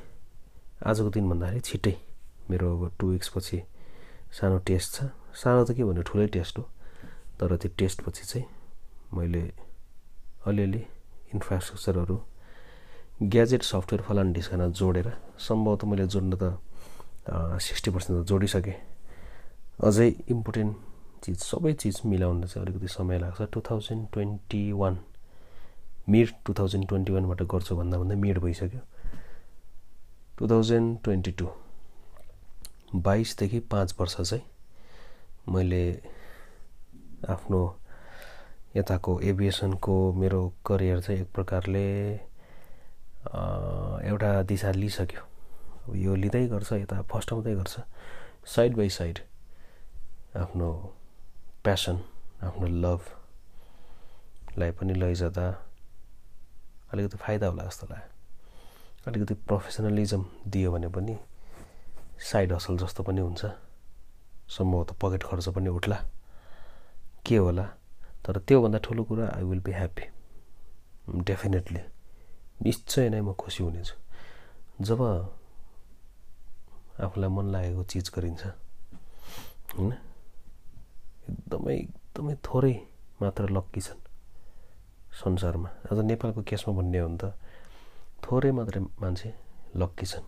आजको 0.89 1.09
दिन 1.15 1.29
भन्दाखेरि 1.29 1.61
छिट्टै 1.67 1.95
मेरो 2.49 2.65
अब 2.75 2.81
टु 2.99 3.05
विक्सपछि 3.11 3.57
सानो 4.37 4.57
टेस्ट 4.67 4.89
छ। 4.95 4.99
सानो 5.41 5.61
त 5.65 5.71
के 5.75 5.83
भन्नु 5.87 6.01
ठुलै 6.03 6.27
टेस्ट 6.35 6.57
हो। 6.59 6.63
तर 7.39 7.55
त्यो 7.55 7.71
टेस्टपछि 7.79 8.23
चाहिँ 8.31 8.45
मैले 9.15 9.43
अलिअलि 10.47 10.81
इन्फ्रास्ट्रक्चरहरू 11.33 12.17
ग्याजेट 13.31 13.63
सफ्टवेयर 13.63 14.01
फलान 14.07 14.27
ढिस्काना 14.33 14.67
जोडेर 14.79 15.07
सम्भवतः 15.39 15.87
मैले 15.87 16.05
जोड्न 16.11 16.33
त 16.35 16.43
सिक्सटी 17.65 17.89
पर्सेन्ट 17.91 18.13
त 18.19 18.27
जोडिसकेँ। 18.27 18.77
अझै 19.87 20.07
इम्पोर्टेन्ट 20.33 20.75
चिज 21.23 21.37
सबै 21.39 21.73
चिज 21.81 22.01
मिलाउन 22.05 22.43
चाहिँ 22.51 22.65
अलिकति 22.65 22.87
समय 22.97 23.19
लाग्छ। 23.23 23.41
Two 23.53 23.59
thousand 23.69 24.01
twenty 24.13 24.63
one 24.75 24.95
mid 26.09 26.29
two 26.45 26.53
thousand 26.59 26.87
twenty 26.87 27.11
वानबाट 27.13 27.41
गर्छु 27.51 27.75
भन्दा 27.75 27.97
भन्दा 27.97 28.15
मिड 28.15 28.39
भइसक्यो। 28.39 28.81
टु 30.37 30.47
थाउजन्ड 30.49 30.97
ट्वेन्टी 31.03 31.31
टू 31.39 31.47
बाइसदेखि 32.95 33.59
पाँच 33.71 33.95
वर्ष 33.99 34.15
चाहिँ 34.21 34.43
मैले 35.53 35.83
आफ्नो 37.29 37.61
यताको 38.75 39.19
एभिएसनको 39.29 39.95
मेरो 40.13 40.41
करियर 40.65 40.99
चाहिँ 41.01 41.21
एक 41.21 41.31
प्रकारले 41.33 41.87
एउटा 44.09 44.31
दिशा 44.43 44.71
लिइसक्यो। 44.71 45.21
यो 45.95 46.15
लिँदै 46.15 46.47
गर्छ 46.47 46.71
यता 46.73 47.01
फस्टाउँदै 47.11 47.53
गर्छ। 47.55 47.79
साइड 48.55 48.75
बाई 48.77 48.89
साइड 48.89 49.19
आफ्नो 50.37 50.71
प्यासन 51.63 51.99
आफ्नो 52.43 52.67
लभलाई 52.83 54.71
पनि 54.71 54.93
लैजाँदा 54.93 55.45
अलिकति 56.91 57.17
फाइदा 57.17 57.47
होला 57.47 57.63
जस्तो 57.65 57.87
लाग्यो। 57.87 58.09
अलिकति 59.07 59.33
प्रोफेसनलिजम 59.47 60.25
दियो 60.47 60.71
भने 60.71 60.87
पनि 60.87 61.17
साइड 62.21 62.53
हसल 62.53 62.77
जस्तो 62.77 63.03
पनि 63.03 63.21
हुन्छ। 63.21 63.45
सम्भवतः 64.51 64.95
पकेट 65.01 65.23
खर्च 65.23 65.49
पनि 65.55 65.69
उठ्ला। 65.69 65.97
के 67.25 67.37
होला? 67.37 67.65
तर 68.25 68.39
त्योभन्दा 68.47 68.79
ठुलो 68.85 69.03
कुरा 69.03 69.25
I 69.35 69.43
will 69.43 69.59
be 69.65 69.71
happy 69.71 70.05
definitely 71.25 71.81
निश्चय 72.63 73.09
नै 73.09 73.21
म 73.21 73.33
खुसी 73.33 73.63
हुनेछु। 73.63 73.95
जब 74.85 75.01
आफूलाई 77.01 77.29
मन 77.29 77.45
लागेको 77.51 77.83
चिज 77.83 78.11
गरिन्छ 78.15 78.43
होइन? 78.45 79.93
एकदमै 81.29 81.73
एकदमै 81.75 82.35
थोरै 82.45 82.75
मात्र 83.21 83.49
लक्की 83.49 83.81
छन्। 83.81 83.99
संसारमा। 85.11 85.69
अझ 85.91 85.97
नेपालको 86.07 86.41
केसमा 86.49 86.71
भन्ने 86.77 86.99
हो 86.99 87.07
भने 87.07 87.17
त 87.21 87.23
थोरै 88.23 88.51
मात्रै 88.57 88.81
मान्छे 89.01 89.29
लक्की 89.75 90.05
छन्। 90.11 90.27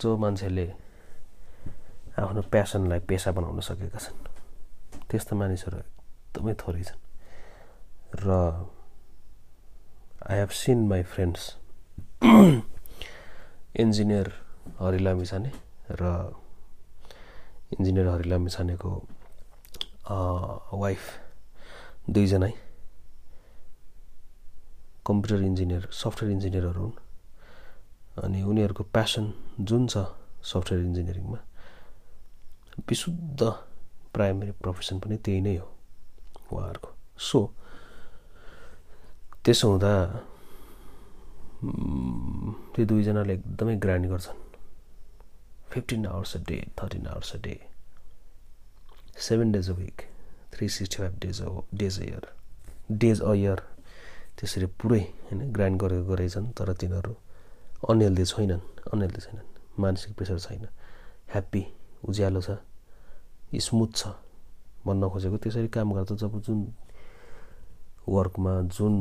जो 0.00 0.08
मान्छेले 0.16 0.66
आफ्नो 2.20 2.42
प्यासनलाई 2.52 3.00
पेसा 3.08 3.30
बनाउन 3.36 3.60
सकेका 3.60 3.98
छन् 4.04 4.18
त्यस्ता 5.08 5.32
मानिसहरू 5.36 5.78
एकदमै 5.78 6.54
थोरै 6.60 6.82
छन्। 6.88 7.00
र 8.24 8.26
I 10.30 10.36
have 10.40 10.52
seen 10.52 10.78
my 10.88 11.02
friends 11.12 11.42
engineer 13.82 14.26
हरिला 14.80 15.12
मिसाने 15.20 15.50
र 16.00 16.02
इन्जिनियर 17.74 18.06
हरिला 18.08 18.36
मिसानेको 18.44 18.90
वाइफ 20.82 21.04
दुईजनै 22.08 22.52
कम्प्युटर 25.06 25.42
इन्जिनियर 25.44 25.82
सफ्टवेयर 25.92 26.32
इन्जिनियरहरू 26.32 26.82
हुन्। 26.82 26.96
अनि 28.24 28.42
उनीहरूको 28.42 28.82
प्यासन 28.94 29.24
जुन 29.68 29.86
छ 29.86 29.94
सफ्टवेयर 30.42 30.84
इन्जिनियरिङमा 30.84 31.38
विशुद्ध 32.88 33.40
प्राइमेरी 34.14 34.52
प्रोफेसन 34.62 34.98
पनि 35.00 35.16
त्यही 35.24 35.40
नै 35.40 35.56
हो 35.56 35.68
उहाँहरूको। 36.52 36.90
सो 37.18 37.40
त्यसो 39.44 39.66
हुँदा 39.70 39.92
त्यो 42.72 42.84
दुईजनाले 42.90 43.32
एकदमै 43.34 43.74
ग्रान्ड 43.84 44.06
गर्छन्। 44.10 44.38
Fifteen 45.70 46.06
hours 46.06 46.36
a 46.36 46.40
day 46.48 46.56
thirteen 46.78 47.06
hours 47.06 47.30
a 47.34 47.38
day 47.44 47.54
seven 49.26 49.52
days 49.52 49.70
a 49.70 49.74
week 49.74 50.09
three 50.52 50.68
sixty 50.68 50.96
five 51.02 51.18
days 51.22 51.40
days 51.80 52.00
a 52.00 52.04
year 52.04 52.24
days 52.92 53.20
a 53.22 53.32
year 53.32 53.60
त्यसरी 54.36 54.66
पुरै 54.80 55.00
होइन 55.00 55.52
ग्राइन्ड 55.52 55.80
गरेको 55.80 56.04
गरेछन् 56.10 56.46
तर 56.58 56.72
तिनीहरू 56.80 57.14
अनहेल्दी 57.88 58.24
छैनन् 58.24 58.62
अनहेल्दी 58.92 59.20
छैनन्। 59.20 59.46
मानसिक 59.80 60.14
प्रेसर 60.16 60.38
छैन। 60.38 60.64
ह्याप्पी 61.32 61.62
उज्यालो 62.08 62.40
छ 62.40 62.50
स्मुथ 63.66 63.90
छ 63.96 64.02
भन्न 64.86 65.08
खोजेको। 65.12 65.36
त्यसरी 65.36 65.68
काम 65.68 65.92
गर्दा 65.94 66.14
जब 66.16 66.40
जुन 66.40 66.58
वर्कमा 68.08 68.54
जुन 68.76 68.94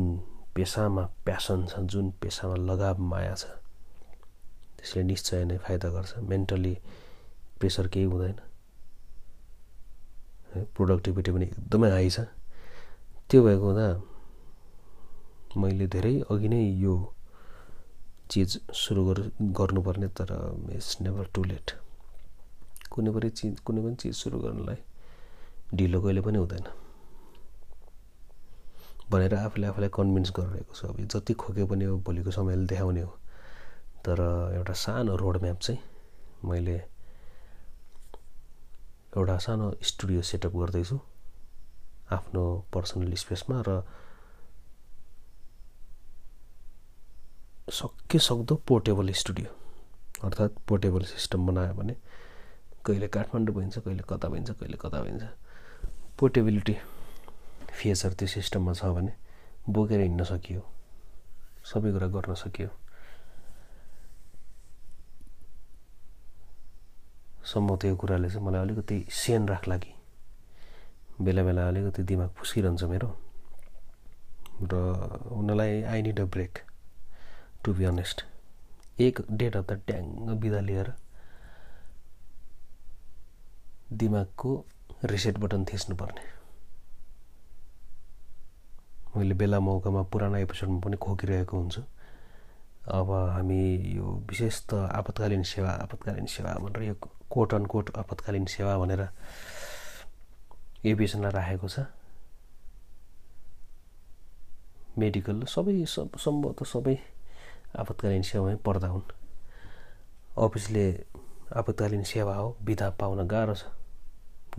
पेसामा 0.55 1.03
प्यासन 1.25 1.65
छ 1.71 1.79
जुन 1.91 2.11
पेसामा 2.21 2.55
लगाव 2.69 2.97
माया 3.11 3.35
छ 3.35 3.45
त्यसले 4.77 5.03
निश्चय 5.03 5.43
नै 5.45 5.57
फाइदा 5.57 5.89
गर्छ। 5.95 6.11
मेन्टली 6.29 6.75
प्रेसर 7.59 7.87
केही 7.93 8.05
हुँदैन। 8.05 8.37
प्रोडक्टिभिटी 10.75 11.31
पनि 11.31 11.45
एकदमै 11.45 11.89
हाई 11.91 12.09
छ। 12.09 12.19
त्यो 13.29 13.39
भएको 13.43 13.65
हुँदा 13.65 13.87
मैले 15.57 15.87
धेरै 15.87 16.13
अघि 16.31 16.47
नै 16.49 16.61
यो 16.83 16.95
चिज 18.31 18.59
सुरु 18.73 19.01
गर 19.05 19.19
गर्नुपर्ने 19.57 20.07
तर 20.17 20.29
इट्स 20.73 21.01
नेभर 21.01 21.25
टु 21.33 21.43
लेट 21.43 21.71
कुनै 22.91 23.11
पनि 23.13 23.29
चिज 23.29 23.59
कुनै 23.65 23.81
पनि 23.83 23.95
चिज 24.01 24.13
सुरु 24.15 24.39
गर्नलाई 24.39 24.79
ढिलो 25.75 26.01
कहिले 26.01 26.21
पनि 26.21 26.37
हुँदैन। 26.37 26.65
भनेर 29.11 29.33
आफूले 29.35 29.67
आफूलाई 29.67 29.89
कन्भिन्स 29.89 30.31
गरिरहेको 30.37 30.73
छु। 30.73 30.87
अब 30.87 30.97
जति 31.05 31.33
खोके 31.33 31.63
पनि 31.65 31.85
अब 31.85 32.01
भोलिको 32.05 32.31
समयले 32.31 32.65
देखाउने 32.65 33.01
हो। 33.01 33.13
तर 34.05 34.17
एउटा 34.57 34.73
सानो 34.73 35.15
रोड 35.17 35.37
म्याप 35.41 35.59
चाहिँ 35.59 35.79
मैले 36.45 36.77
एउटा 39.17 39.37
सानो 39.43 39.71
स्टुडियो 39.89 40.21
सेटअप 40.21 40.53
गर्दैछु 40.55 40.97
आफ्नो 42.13 42.43
पर्सनल 42.73 43.13
स्पेसमा 43.21 43.61
र 43.67 43.81
सक्यो 47.69 48.19
सक्दो 48.19 48.55
पोर्टेबल 48.67 49.11
स्टुडियो। 49.13 49.49
अर्थात् 50.25 50.53
पोर्टेबल 50.67 51.03
सिस्टम 51.05 51.45
बनायो 51.47 51.73
भने 51.73 51.95
कहिले 52.85 53.07
काठमाडौँ 53.07 53.55
भइन्छ 53.55 53.77
कहिले 53.77 54.03
कता 54.09 54.27
भइन्छ 54.29 54.49
कहिले 54.51 54.77
कता 54.81 55.01
भइन्छ। 55.03 55.23
पोर्टेबिलिटी 56.19 56.75
फेसहरू 57.77 58.15
त्यो 58.19 58.27
सिस्टममा 58.27 58.73
छ 58.73 58.93
भने 58.95 59.13
बोकेर 59.69 59.99
हिँड्न 60.01 60.23
सकियो 60.23 60.61
सबै 61.71 61.91
कुरा 61.93 62.07
गर्न 62.13 62.33
सकियो। 62.43 62.69
सम्म 67.49 67.75
त्यो 67.81 67.95
कुराले 67.95 68.29
चाहिँ 68.29 68.45
मलाई 68.45 68.62
अलिकति 68.62 68.97
सेन 69.12 69.47
राख्ला 69.47 69.77
कि 69.77 69.93
बेला 71.21 71.43
बेला 71.43 71.67
अलिकति 71.67 72.03
दिमाग 72.03 72.29
फुस्किरहन्छ 72.38 72.83
मेरो। 72.83 73.09
र 74.62 74.73
उनीहरूलाई 75.31 75.81
I 75.83 76.01
need 76.01 76.19
a 76.19 76.25
break 76.35 76.59
to 77.63 77.73
be 77.73 77.85
honest 77.85 78.23
एक 79.01 79.21
डेढ 79.31 79.55
हप्ता 79.57 79.75
ट्याङ्ग 79.88 80.29
बिदा 80.41 80.59
लिएर 80.59 80.93
दिमागको 83.91 84.51
रिसेट 85.03 85.38
बटन 85.39 85.65
थिच्नुपर्ने। 85.65 86.23
मैले 89.15 89.33
बेला 89.33 89.59
मौकामा 89.59 90.01
पुरानो 90.13 90.38
एपिसोडमा 90.38 90.79
पनि 90.85 90.97
खोकिरहेको 91.01 91.57
हुन्छु। 91.57 91.81
अब 92.93 93.09
हामी 93.12 93.62
यो 93.95 94.05
विशेष 94.29 94.55
त 94.69 94.73
आपतकालीन 94.99 95.43
सेवा 95.43 95.71
आपतकालीन 95.85 96.25
सेवा 96.25 96.53
भनेर 96.63 96.83
यो 96.83 96.95
कोट 97.29 97.53
अन 97.53 97.65
कोट 97.65 97.85
आपतकालीन 97.97 98.45
सेवा 98.45 98.77
भनेर 98.77 99.01
एभिएसनलाई 100.85 101.31
राखेको 101.31 101.67
छ। 101.69 101.79
मेडिकल 104.97 105.43
सबै 105.45 105.85
सब 105.85 106.17
सम्भवतः 106.17 106.65
सबै 106.65 106.95
आपतकालीन 107.77 108.23
सेवामै 108.25 108.55
पर्दा 108.65 108.87
हुन्। 108.87 109.05
अफिसले 110.37 110.85
आपतकालीन 111.55 112.03
सेवा 112.03 112.35
हो 112.35 112.57
विधा 112.61 112.89
पाउन 112.99 113.27
गाह्रो 113.27 113.55
छ। 113.55 113.63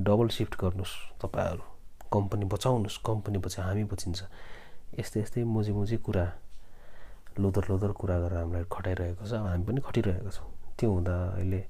डबल 0.01 0.29
सिफ्ट 0.29 0.55
गर्नुहोस् 0.61 0.95
तपाईँहरू। 1.21 1.65
कम्पनी 2.13 2.45
बचाउनुहोस् 2.47 2.99
कम्पनी 3.07 3.39
बचाए 3.39 3.65
हामी 3.67 3.85
बचिन्छ। 3.91 4.21
यस्तै 4.99 5.21
यस्तै 5.21 5.43
मुजी 5.45 5.73
मुजी 5.73 5.97
कुरा 5.99 6.25
लोदर 7.39 7.65
लोदर 7.71 7.91
कुरा 7.95 8.17
गरेर 8.23 8.39
हामीलाई 8.39 8.65
खटाइरहेको 8.71 9.25
छ 9.27 9.33
हामी 9.43 9.65
पनि 9.67 9.81
खटिरहेको 9.81 10.31
छौँ। 10.31 10.49
त्यो 10.79 10.89
हुँदा 10.91 11.15
अहिले 11.39 11.61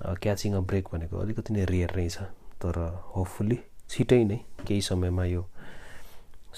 क्याचिङ 0.00 0.54
अ 0.54 0.60
ब्रेक 0.68 0.84
भनेको 0.92 1.16
अलिकति 1.22 1.50
नै 1.54 1.64
रेयर 1.72 1.90
नै 1.96 2.08
छ 2.08 2.28
तर 2.62 2.76
होपफुल्ली 3.14 3.58
छिटै 3.90 4.22
नै 4.24 4.38
केही 4.66 4.82
समयमा 4.88 5.24
यो 5.24 5.42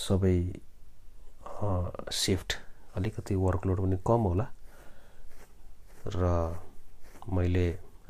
सबै 0.06 0.36
सिफ्ट 2.22 2.50
अलिकति 2.96 3.34
वर्कलोड 3.44 3.78
पनि 3.80 3.96
कम 4.06 4.22
होला। 4.28 4.46
र 6.14 6.20
मैले 7.32 7.66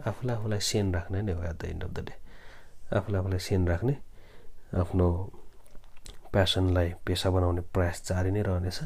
आफूलाई 0.08 0.36
आफूलाई 0.36 0.60
सेन 0.70 0.86
राख्ने 0.94 1.22
नै 1.22 1.32
हो 1.32 1.42
at 1.42 1.56
the 1.60 1.64
end 1.64 1.82
of 1.84 1.90
the 1.92 1.98
day 2.08 2.14
आफूलाई 2.96 3.20
आफूलाई 3.20 3.40
सेन 3.48 3.62
राख्ने 3.68 3.94
आफ्नो 4.80 5.06
प्यासनलाई 6.32 6.88
पेसा 7.06 7.28
बनाउने 7.30 7.62
प्रयास 7.74 7.96
जारी 8.08 8.30
नै 8.32 8.42
रहनेछ। 8.42 8.78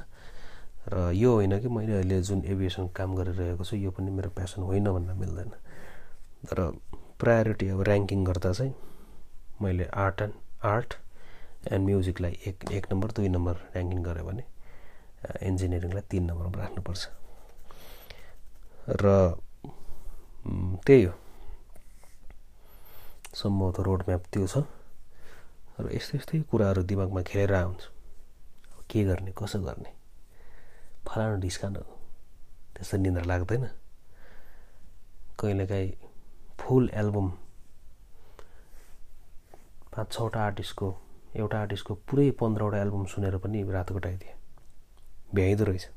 र 0.93 1.11
यो 1.15 1.31
होइन 1.35 1.59
कि 1.63 1.69
मैले 1.69 1.93
अहिले 1.99 2.17
जुन 2.23 2.45
एभिएसन 2.45 2.87
काम 2.95 3.15
गरिरहेको 3.15 3.65
छु 3.65 3.77
यो 3.77 3.91
पनि 3.91 4.11
मेरो 4.11 4.31
प्यासन 4.35 4.63
होइन 4.63 4.87
भन्न 4.91 5.11
मिल्दैन। 5.19 5.51
तर 6.49 6.59
प्रायोरिटी 7.21 7.69
अब 7.69 7.81
ऱ्याङ्किङ 7.83 8.25
गर्दा 8.25 8.53
चाहिँ 8.53 8.75
मैले 9.63 9.85
आर्ट 10.05 10.23
एन्ड 10.23 10.35
आर्ट 10.65 10.95
एन्ड 11.73 11.85
म्युजिकलाई 11.85 12.39
एक 12.47 12.71
एक 12.73 12.87
नम्बर 12.93 13.11
दुई 13.13 13.29
नम्बर 13.29 13.57
ऱ्याङ्किङ 13.75 14.03
गरेँ 14.03 14.25
भने 14.25 14.45
इन्जिनियरिङलाई 15.43 16.03
तिन 16.11 16.23
नम्बरमा 16.31 16.59
राख्नुपर्छ। 16.63 17.03
र 19.03 19.05
त्यही 20.87 21.05
हो। 21.05 21.13
सम्भवतः 23.35 23.83
रोड 23.83 24.03
म्याप 24.09 24.23
त्यो 24.33 24.47
छ। 24.47 24.57
र 25.83 25.85
यस्तै 25.95 26.19
यस्तै 26.19 26.41
कुराहरू 26.51 26.83
दिमागमा 26.83 27.23
खेलेर 27.23 27.55
आउँछ 27.55 27.83
के 28.91 29.05
गर्ने 29.05 29.33
कसो 29.35 29.59
गर्ने? 29.67 29.91
फलानु 31.07 31.37
ढिस्कान 31.43 31.75
त्यस्तो 32.75 32.97
निन्द्रा 33.03 33.25
लाग्दैन। 33.27 33.65
कहिलेकाहीँ 35.41 36.06
फुल 36.59 36.91
एल्बम। 36.95 37.29
पाँच 39.93 40.13
छवटा 40.13 40.41
आर्टिस्टको 40.45 40.95
एउटा 41.37 41.59
आर्टिस्टको 41.61 41.95
पुरै 42.09 42.31
पन्ध्रवटा 42.41 42.79
एल्बम 42.79 43.05
सुनेर 43.07 43.37
पनि 43.39 43.63
रात 43.73 43.93
कोटाइदिएँ 43.93 44.35
भ्याइँदो 45.35 45.65
रहेछ। 45.65 45.89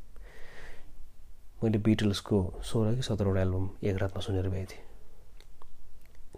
मैले 1.64 1.78
बिटल्सको 1.78 2.38
सोह्र 2.64 2.96
कि 2.96 3.02
सत्रवटा 3.02 3.42
एल्बम 3.42 3.70
एक 3.84 3.98
रातमा 3.98 4.22
सुनेर 4.22 4.50
भ्याइदिएँ। 4.50 4.84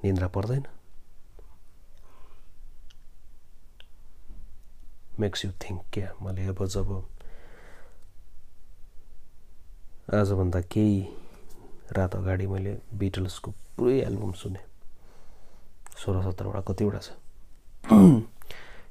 निन्द्रा 0.03 0.27
पर्दैन। 0.27 0.65
मेक्स 5.19 5.45
यु 5.45 5.51
थिङ्क 5.61 5.81
क्या? 5.93 6.13
मैले 6.21 6.45
अब 6.47 6.65
जब 6.65 6.89
आजभन्दा 10.13 10.61
केही 10.61 11.01
रात 11.97 12.15
अगाडि 12.15 12.47
मैले 12.47 12.77
बिटल्सको 12.99 13.51
पुरै 13.77 13.99
एल्बम 14.01 14.31
सुने। 14.41 14.59
सोह्र 15.99 16.21
सत्रवटा 16.23 16.61
कतिवटा 16.67 16.99
छ। 16.99 17.09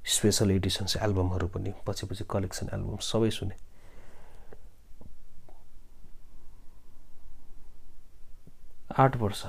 स्पेसल 0.06 0.50
एडिसन्स 0.50 0.96
एल्बमहरू 0.96 1.46
पनि 1.54 1.72
पछि 1.86 2.06
पछि 2.06 2.24
कलेक्सन 2.30 2.68
एल्बम 2.74 2.96
सबै 3.02 3.30
सुने। 3.30 3.56
आठ 8.98 9.16
वर्ष। 9.16 9.44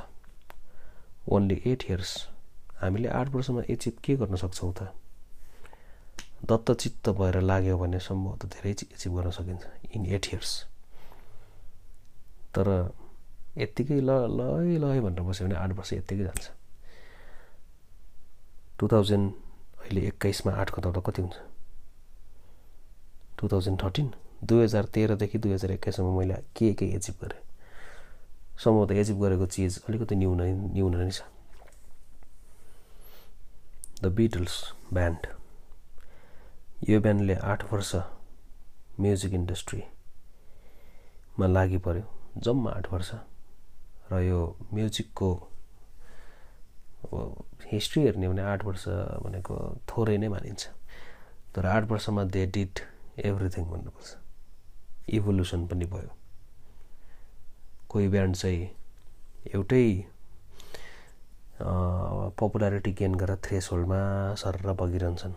ओन्ली 1.30 1.62
एट 1.66 1.84
इयर्स 1.90 2.12
हामीले 2.82 3.10
आठ 3.10 3.28
वर्षमा 3.30 3.62
एचिभ 3.70 4.00
के 4.04 4.16
गर्न 4.16 4.36
सक्छौँ 4.36 4.74
त? 4.74 4.88
दत्तचित्त 6.46 7.10
भएर 7.20 7.40
लाग्यो 7.42 7.78
भने 7.78 8.00
सम्भवतः 8.00 8.48
धेरै 8.48 8.72
एचिभ 8.72 9.12
गर्न 9.18 9.32
सकिन्छ। 9.32 9.64
इन 9.96 10.06
एट 10.06 10.26
इयर्स 10.34 10.52
तर 12.56 12.68
यत्तिकै 13.58 14.00
ल 14.00 14.10
ल 14.30 14.42
ल 14.78 15.02
भनेर 15.02 15.22
बस्यो 15.22 15.48
भने 15.48 15.56
आठ 15.56 15.72
वर्ष 15.74 15.94
यत्तिकै 15.94 16.24
जान्छ 16.24 16.50
टु 18.80 18.88
थाउजन्ड 18.88 19.32
अहिले 19.82 20.02
एक्काइसमा 20.08 20.52
आठ 20.56 20.72
खताउँदा 20.72 21.02
कति 21.06 21.22
हुन्छ 21.22 21.38
टु 23.38 23.48
थाउजन्ड 23.48 23.82
थर्टिन 23.84 24.14
दुई 24.44 24.64
हजार 24.64 24.86
तेह्रदेखि 24.94 25.38
दुई 25.38 25.54
हजार 25.54 25.72
एक्काइससम्म 25.72 26.18
मैले 26.18 26.36
के 26.56 26.74
के 26.74 26.86
एचिभ 26.96 27.16
गरेँ 27.22 27.42
सम्भवतः 28.58 28.96
एचिभ 29.02 29.22
गरेको 29.22 29.46
चिज 29.48 29.82
अलिकति 29.90 30.16
न्यून 30.16 30.42
न्यून 30.74 30.96
नै 30.98 31.12
छ 31.12 31.22
द 34.02 34.06
बिटल्स 34.16 34.74
ब्यान्ड 34.94 35.28
यो 36.90 37.00
ब्यान्डले 37.02 37.36
आठ 37.48 37.64
वर्ष 37.74 37.96
म्युजिक 39.00 39.34
इन्डस्ट्रीमा 39.34 41.48
लागि 41.48 41.78
पऱ्यो 41.86 42.04
जम्मा 42.40 42.72
आठ 42.72 42.92
वर्ष 42.94 43.12
र 44.12 44.20
यो 44.22 44.40
म्युजिकको 44.74 45.30
हिस्ट्री 47.72 48.04
हेर्ने 48.04 48.28
भने 48.30 48.42
आठ 48.42 48.66
वर्ष 48.66 48.84
भनेको 49.24 49.56
थोरै 49.90 50.18
नै 50.18 50.28
मानिन्छ। 50.28 50.64
तर 51.56 51.66
आठ 51.66 51.84
वर्षमा 51.92 52.24
दे 52.36 52.46
डिड 52.56 52.80
एभ्रिथिङ 53.26 53.66
भन्नुपर्छ। 53.72 54.10
इभोल्युसन 55.16 55.66
पनि 55.68 55.86
भयो। 55.86 56.12
कोही 57.90 58.08
ब्यान्ड 58.08 58.36
चाहिँ 58.36 58.70
एउटै 59.56 59.86
पपुलारिटी 62.40 62.92
गेन 63.00 63.16
गरेर 63.16 63.38
थ्रेस 63.44 63.70
होल्डमा 63.72 64.02
सर 64.42 64.56
बगिरहन्छन्। 64.74 65.34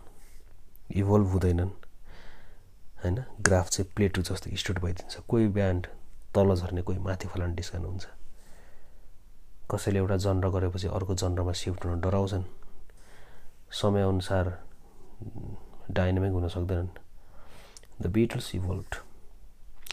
इभल्भ 0.96 1.28
हुँदैनन्। 1.32 1.70
होइन? 3.02 3.16
ग्राफ 3.40 3.68
चाहिँ 3.70 3.90
प्लेटु 3.96 4.22
जस्तो 4.22 4.56
स्टुट 4.56 4.78
भइदिन्छ। 4.84 5.14
कोही 5.28 5.48
ब्यान्ड 5.56 5.86
तल 6.34 6.54
झर्ने 6.54 6.82
कोही 6.82 6.98
माथि 6.98 7.28
फलान 7.28 7.54
डिस्काउनु 7.54 7.88
हुन्छ। 7.88 8.06
कसैले 9.70 9.98
एउटा 9.98 10.16
जनर 10.16 10.48
गरेपछि 10.50 10.88
अर्को 10.88 11.14
जनरमा 11.14 11.52
सिफ्ट 11.52 11.84
हुन 11.84 12.00
डराउँछन्। 12.00 12.44
समयअनुसार 13.72 14.46
डाइनामिक 15.90 16.32
हुन 16.32 16.48
सक्दैनन्। 16.48 16.88
The 18.02 18.06
Beatles 18.06 18.54
evolve 18.54 18.92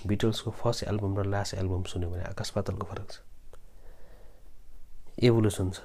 बिटल्सको 0.07 0.51
first 0.51 0.83
album 0.83 1.17
र 1.19 1.25
लास्ट 1.25 1.53
एल्बम 1.53 1.83
सुन्यो 1.85 2.09
भने 2.09 2.23
आकाश 2.23 2.49
पातलको 2.51 2.85
फरक 2.87 3.11
छ। 3.11 3.19
एभोल्युसन 5.23 5.71
छ। 5.71 5.79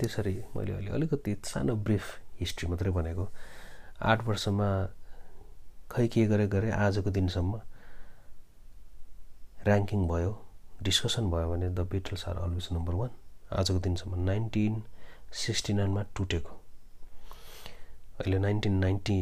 त्यसरी 0.00 0.34
मैले 0.56 0.72
अहिले 0.72 0.90
अलिकति 0.90 1.36
सानो 1.44 1.74
ब्रिफ 1.76 2.04
हिस्ट्री 2.40 2.68
मात्रै 2.70 2.90
भनेको। 2.90 3.28
आठ 4.00 4.22
वर्षमा 4.24 4.68
खै 5.90 6.06
के 6.08 6.26
गरे 6.26 6.46
गरे 6.48 6.70
आजको 6.70 7.10
दिनसम्म 7.10 7.60
ऱ्याङ्किङ 9.66 10.08
भयो। 10.08 10.32
डिस्कसन 10.82 11.30
भयो 11.30 11.50
भने 11.50 11.68
the 11.70 11.80
Beatles 11.90 12.28
are 12.28 12.36
always 12.36 12.68
number 12.72 12.94
one 12.94 13.10
आजको 13.52 13.78
दिनसम्म 13.78 14.24
नाइन्टिन 14.24 14.82
सिक्सटी 15.34 15.72
नाइनमा 15.72 16.02
टुटेको। 16.16 16.52
अहिले 18.20 18.38
nineteen 18.38 18.74
ninety 18.78 19.18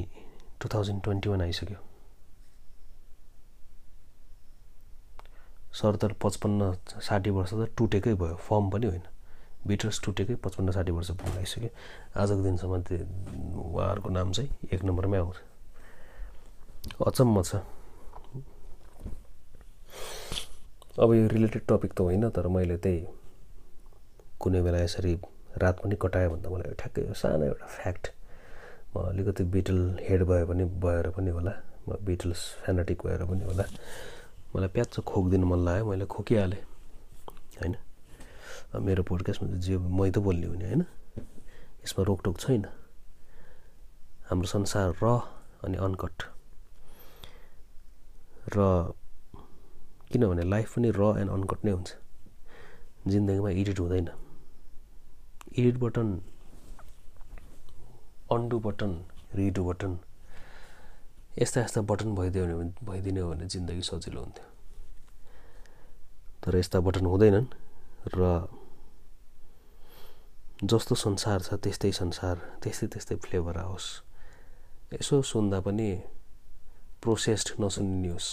two 0.60 0.68
thousand 0.74 1.02
twenty 1.02 1.28
one 1.28 1.42
आइसक्यो। 1.42 1.78
सर 5.76 5.96
त 5.96 6.12
पचपन्न 6.22 6.72
साठी 7.04 7.30
वर्ष 7.30 7.52
त 7.52 7.68
टुटेकै 7.76 8.14
भयो 8.14 8.36
फर्म 8.40 8.70
पनि 8.70 8.86
होइन। 8.86 9.02
बिटर्स 9.66 10.00
टुटेकै 10.04 10.34
पचपन्न 10.44 10.70
साठी 10.72 10.92
वर्ष 10.92 11.10
पुग्न 11.20 11.36
आइसक्यो। 11.38 11.70
आजको 12.16 12.42
दिनसम्म 12.42 12.80
त्यो 12.82 12.98
उहाँहरूको 13.60 14.08
नाम 14.10 14.32
चाहिँ 14.32 14.50
एक 14.72 14.84
नम्बरमै 14.84 15.18
आउँछ। 15.18 15.36
अचम्म 17.06 17.42
छ। 17.42 17.60
अब 20.98 21.12
यो 21.12 21.26
रिलेटेड 21.28 21.62
टपिक 21.68 21.92
त 21.92 22.00
होइन 22.00 22.28
तर 22.30 22.46
मैले 22.48 22.76
त्यही 22.76 23.00
कुनै 24.40 24.60
बेला 24.62 24.78
यसरी 24.78 25.12
रात 25.56 25.76
पनि 25.80 25.96
कटायो 26.00 26.28
भन्दा 26.30 26.48
मलाई 26.48 26.74
ठ्याक्कै 26.74 27.02
सानो 27.12 27.44
एउटा 27.44 27.66
फ्याक्ट 27.74 28.04
म 28.92 29.04
अलिकति 29.04 29.44
बिटल 29.52 29.80
हेड 30.00 30.22
भयो 30.24 30.46
भने 30.46 30.64
भएर 30.80 31.10
पनि 31.12 31.30
होला 31.30 31.52
म 31.88 32.00
बिटल्स 32.00 32.40
फ्यानाटिक 32.64 32.98
भएर 33.04 33.24
पनि 33.24 33.44
होला 33.44 33.64
मलाई 34.54 34.68
प्याच 34.68 35.00
खोकिदिनु 35.04 35.46
मन 35.46 35.60
लाग्यो 35.64 35.84
मैले 35.84 36.06
खोकिहालेँ 36.06 36.64
होइन? 37.60 37.74
मेरो 38.78 39.02
पोडकास्टमा 39.02 39.48
चाहिँ 39.48 39.60
जे 39.60 39.76
मै 39.76 40.10
त 40.10 40.18
बोल्ने 40.18 40.46
हुने 40.46 40.64
होइन 40.64 40.82
यसमा 41.84 42.02
रोकटोक 42.04 42.36
छैन 42.40 42.64
हाम्रो 44.28 44.48
संसार 44.48 44.88
र 44.96 45.06
अनि 45.60 45.76
अनकट 45.78 46.16
र 48.48 48.58
किनभने 50.10 50.42
लाइफ 50.44 50.74
पनि 50.76 50.90
र 50.90 51.02
एन्ड 51.20 51.30
अनकट 51.30 51.64
नै 51.64 51.72
हुन्छ। 51.72 51.90
जिन्दगीमा 53.06 53.50
एडिट 53.50 53.78
हुँदैन। 53.80 54.08
Edit 55.58 55.76
button 55.78 56.08
undo 58.32 58.58
button 58.66 58.92
redo 59.34 59.62
button 59.64 59.98
यस्ता 61.38 61.60
यस्ता 61.60 61.80
बटन 61.90 62.14
भइदियो 62.14 62.44
भने 62.46 62.72
भइदिने 62.86 63.20
हो 63.20 63.30
भने 63.30 63.46
जिन्दगी 63.46 63.82
सजिलो 63.82 64.20
हुन्थ्यो। 64.20 64.46
तर 66.42 66.56
यस्ता 66.56 66.80
बटन 66.80 67.06
हुँदैनन् 67.06 67.46
र 68.14 68.48
जस्तो 70.64 70.94
संसार 70.94 71.38
छ 71.42 71.54
त्यस्तै 71.60 71.92
संसार 71.92 72.36
त्यस्तै 72.62 72.86
त्यस्तै 72.92 73.16
फ्लेभर 73.24 73.56
आओस्। 73.58 73.86
यसो 74.94 75.22
सुन्दा 75.22 75.60
पनि 75.60 75.90
प्रोसेस्ड 77.02 77.48
नसुनियोस् 77.60 78.28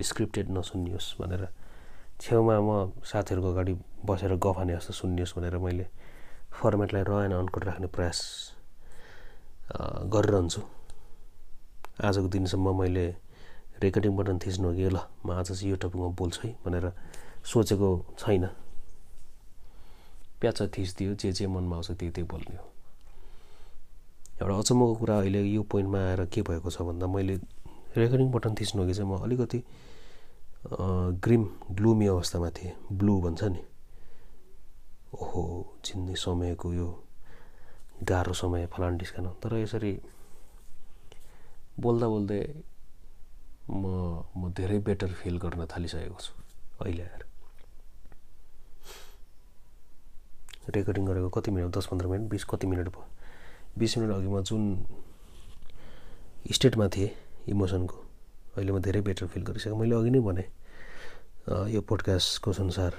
स्क्रिप्टेड 0.00 0.46
नसुनियोस् 0.50 1.08
भनेर। 1.20 1.42
छेउमा 2.20 2.56
म 2.60 2.70
साथीहरूको 3.04 3.48
अगाडि 3.52 3.72
बसेर 4.06 4.32
गफाने 4.38 4.72
जस्तो 4.76 4.92
सुनियोस् 4.92 5.34
भनेर 5.36 5.56
मैले 5.58 5.86
फर्मेटलाई 6.52 7.02
र 7.02 7.12
एन्ड 7.24 7.34
अनकट 7.34 7.62
राख्ने 7.64 7.88
प्रयास 7.92 8.18
गरिरहन्छु। 10.12 10.60
आजको 12.00 12.28
दिनसम्म 12.28 12.66
मैले 12.80 13.06
रेकर्डिङ 13.82 14.12
बटन 14.16 14.38
थिच्नु 14.38 14.68
कि 14.74 14.88
ल 14.88 14.98
म 15.26 15.30
आज 15.36 15.52
चाहिँ 15.52 15.70
यो 15.70 15.76
टपिकमा 15.76 16.08
बोल्छु 16.16 16.40
है 16.46 16.50
भनेर 16.64 16.86
सोचेको 17.44 17.90
छैन। 18.18 18.44
प्याचा 20.40 20.66
थिचिदियो 20.74 21.14
जे 21.14 21.30
जे 21.32 21.46
मनमा 21.46 21.76
आउँछ 21.76 21.90
त्यही 21.98 22.10
त्यही 22.10 22.26
बोल्ने 22.26 22.56
हो 22.56 22.66
एउटा 24.42 24.54
अचम्मको 24.58 24.94
कुरा 24.98 25.16
अहिले 25.18 25.40
यो 25.42 25.62
पोइन्टमा 25.62 25.98
आएर 25.98 26.24
के 26.34 26.42
भएको 26.42 26.70
छ 26.70 26.82
भन्दा 26.82 27.06
मैले 27.06 27.38
रेकर्डिङ 27.96 28.30
बटन 28.32 28.54
थिच्नु 28.60 28.82
अघि 28.82 28.94
चाहिँ 28.94 29.10
म 29.10 29.18
अलिकति 29.22 29.62
ग्रिम 31.24 31.44
ग्लुमी 31.78 32.06
अवस्थामा 32.06 32.50
थिएँ। 32.56 32.72
ब्लू 32.98 33.20
भन्छ 33.20 33.42
नि। 33.44 33.62
ओहो 35.14 35.42
जिन्दगी 35.84 36.16
समयको 36.16 36.72
यो 36.72 36.88
गाह्रो 38.08 38.32
समय 38.32 38.66
फलान 38.72 38.96
डिस्कान। 38.98 39.26
तर 39.42 39.56
यसरी 39.56 39.92
बोल्दा 41.80 42.06
बोल्दै 42.08 42.40
म 43.70 43.84
म 44.36 44.52
धेरै 44.56 44.78
बेटर 44.86 45.12
फिल 45.20 45.38
गर्न 45.38 45.66
थालिसकेको 45.72 46.18
छु 46.20 46.32
अहिले 46.84 47.02
आएर। 47.02 47.22
रेकर्डिङ 50.74 51.04
गरेको 51.06 51.28
कति 51.36 51.50
मिनट? 51.50 51.76
दस 51.76 51.86
पन्ध्र 51.90 52.06
मिनट 52.06 52.30
बिस 52.30 52.44
कति 52.44 52.66
मिनट 52.66 52.88
भयो? 52.88 53.04
बिस 53.78 53.98
मिनट 53.98 54.10
अघि 54.14 54.28
म 54.28 54.42
जुन 54.42 54.62
स्टेटमा 56.52 56.88
थिएँ 56.94 57.10
इमोसनको। 57.48 57.96
अहिले 58.56 58.72
म 58.72 58.78
धेरै 58.80 59.00
बेटर 59.00 59.26
फिल 59.26 59.42
गरिसकेँ। 59.42 59.74
मैले 59.74 59.94
अघि 59.96 60.10
नै 60.10 60.20
भने 60.20 60.44
यो 61.74 61.80
पोडकास्टको 61.82 62.52
संसार 62.52 62.92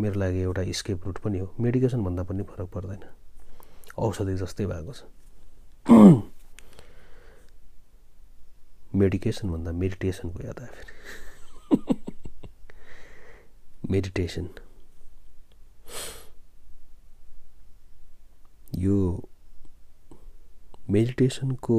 मेरो 0.00 0.14
लागि 0.20 0.40
एउटा 0.40 0.62
स्केप 0.72 1.04
रुट 1.06 1.18
पनि 1.18 1.38
हो। 1.38 1.46
मेडिकेसन 1.60 2.04
भन्दा 2.04 2.22
पनि 2.22 2.42
फरक 2.42 2.68
पर्दैन। 2.70 3.02
औषधि 3.98 4.34
जस्तै 4.38 4.66
भएको 4.66 4.92
छ। 4.92 5.02
मेडिकेसन 8.94 9.50
भन्दा 9.50 9.72
मेडिटेसनको 9.72 10.42
याद 10.42 10.58
आयो 10.60 10.72
फेरि। 10.72 10.92
मेडिटेसन। 13.90 14.48
यो 18.78 18.96
मेडिटेसनको 20.90 21.78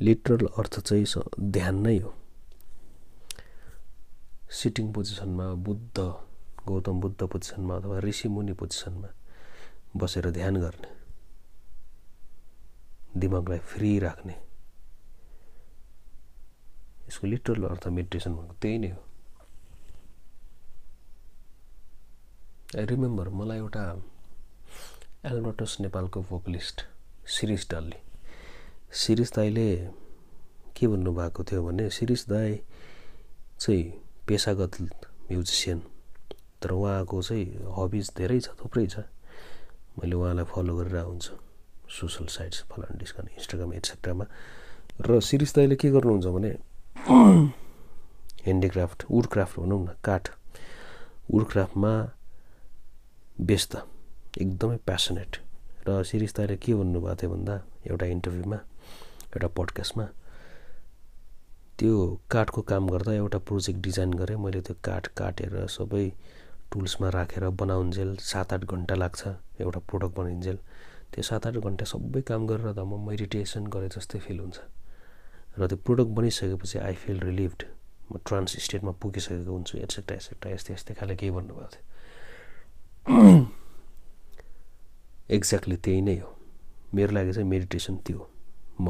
लिटरल 0.00 0.46
अर्थ 0.58 0.78
चाहिँ 0.80 1.06
ध्यान 1.50 1.76
नै 1.86 1.98
हो। 1.98 2.14
सिटिङ 4.52 4.92
पोजिसनमा 4.92 5.46
बुद्ध 5.66 5.98
गौतम 6.66 7.00
बुद्ध 7.00 7.20
पोजिसनमा 7.22 7.76
अथवा 7.76 7.98
ऋषिमुनि 8.00 8.52
पोजिसनमा 8.60 9.08
बसेर 9.96 10.30
ध्यान 10.30 10.56
गर्ने 10.60 10.90
दिमागलाई 13.16 13.58
फ्री 13.70 13.98
राख्ने 13.98 14.34
यसको 17.08 17.26
लिटरल 17.26 17.64
अर्थ 17.68 17.86
मेडिटेसन 17.88 18.34
भनेको 18.34 18.54
त्यही 18.62 18.78
नै 18.78 18.90
हो। 18.90 19.02
आई 22.78 22.84
रिमेम्बर 22.86 23.28
मलाई 23.38 23.58
एउटा 23.58 23.84
एल्बर्टस 25.30 25.76
नेपालको 25.80 26.22
भोकलिस्ट 26.30 26.86
शिरिष 27.30 27.66
दालले 27.70 27.98
शिरिष 29.00 29.30
दाईले 29.36 29.68
के 30.76 30.86
भन्नुभएको 30.88 31.44
थियो 31.44 31.62
भने 31.66 31.88
शिरिष 31.96 32.26
दाई 32.28 32.52
चाहिँ 33.60 33.84
पेसागत 34.26 34.80
म्युजिसियन 35.30 35.78
तर 36.62 36.70
उहाँको 36.72 37.22
चाहिँ 37.22 37.46
हबिज 37.78 38.10
धेरै 38.18 38.40
छ 38.40 38.48
थुप्रै 38.60 38.86
छ। 38.86 39.06
मैले 39.98 40.14
उहाँलाई 40.16 40.44
फलो 40.50 40.76
गरेर 40.76 40.96
हुन्छु 41.06 41.34
सोसल 41.96 42.26
साइट्स 42.36 42.58
फलान 42.70 42.98
डिस्काउन्ट 42.98 43.30
इन्स्टाग्राम 43.38 43.72
एट्सेट्रामा 43.74 44.24
र 45.06 45.20
सिरिज 45.20 45.52
दाइले 45.56 45.76
के 45.76 45.88
गर्नुहुन्छ 45.90 46.26
भने 46.34 46.50
ह्यान्डिक्राफ्ट 48.44 49.04
वुडक्राफ्ट 49.10 49.58
भनौँ 49.60 49.80
न 49.84 49.88
काठ। 50.04 50.24
वुडक्राफ्टमा 51.30 51.92
व्यस्त 53.40 53.76
एकदमै 54.40 54.76
प्यासनेट 54.86 55.36
र 55.88 56.02
सिरिज 56.04 56.32
दाइले 56.36 56.56
के 56.56 56.74
भन्नुभएको 56.74 57.14
थियो 57.20 57.30
भन्दा 57.30 57.54
एउटा 57.90 58.06
इन्टरभ्यूमा 58.14 58.58
एउटा 59.34 59.48
पडकास्टमा 59.58 60.06
त्यो 61.78 61.94
काठको 62.30 62.60
काम 62.70 62.88
गर्दा 62.88 63.12
एउटा 63.14 63.38
प्रोजेक्ट 63.48 63.80
डिजाइन 63.82 64.10
गरेँ। 64.20 64.36
मैले 64.36 64.60
त्यो 64.60 64.74
काठ 64.84 65.06
काटेर 65.16 65.54
सबै 65.76 66.06
टुल्समा 66.72 67.08
राखेर 67.10 67.48
बनाउन्जेल 67.62 68.10
सात 68.20 68.52
आठ 68.52 68.64
घन्टा 68.64 68.94
लाग्छ 68.94 69.22
एउटा 69.60 69.80
प्रोडक्ट 69.88 70.14
बनाइन्जेल 70.16 70.58
त्यो 71.12 71.22
सात 71.28 71.46
आठ 71.46 71.56
घन्टा 71.56 71.84
सबै 71.92 72.20
काम 72.28 72.46
गरेर 72.46 72.72
त 72.72 72.78
म 72.84 73.00
मेडिटेसन 73.08 73.66
गरे 73.74 73.88
जस्तै 73.96 74.18
फिल 74.26 74.38
हुन्छ। 74.40 74.58
र 75.58 75.66
त्यो 75.66 75.78
प्रोडक्ट 75.86 76.10
बनिसकेपछि 76.18 76.78
आई 76.78 76.94
फिल 76.94 77.18
रिलिभड 77.20 77.60
म 78.12 78.18
ट्रान्स 78.26 78.56
स्टेटमा 78.66 78.92
पुगिसकेको 79.00 79.50
हुन्छु 79.50 79.78
एट्सेट्रा 79.78 80.14
एट्सेट्रा 80.16 80.48
यस्तै 80.52 80.74
यस्तै 80.74 80.94
खाले 81.00 81.14
केही 81.16 81.32
भन्नुभएको 81.32 81.68
थियो। 81.74 81.88
एक्ज्याक्टली 85.30 85.76
त्यही 85.84 86.00
नै 86.00 86.16
हो। 86.18 86.28
मेरो 86.94 87.12
लागि 87.14 87.32
चाहिँ 87.32 87.48
मेडिटेसन 87.48 87.96
त्यो 88.06 88.20
म 88.80 88.86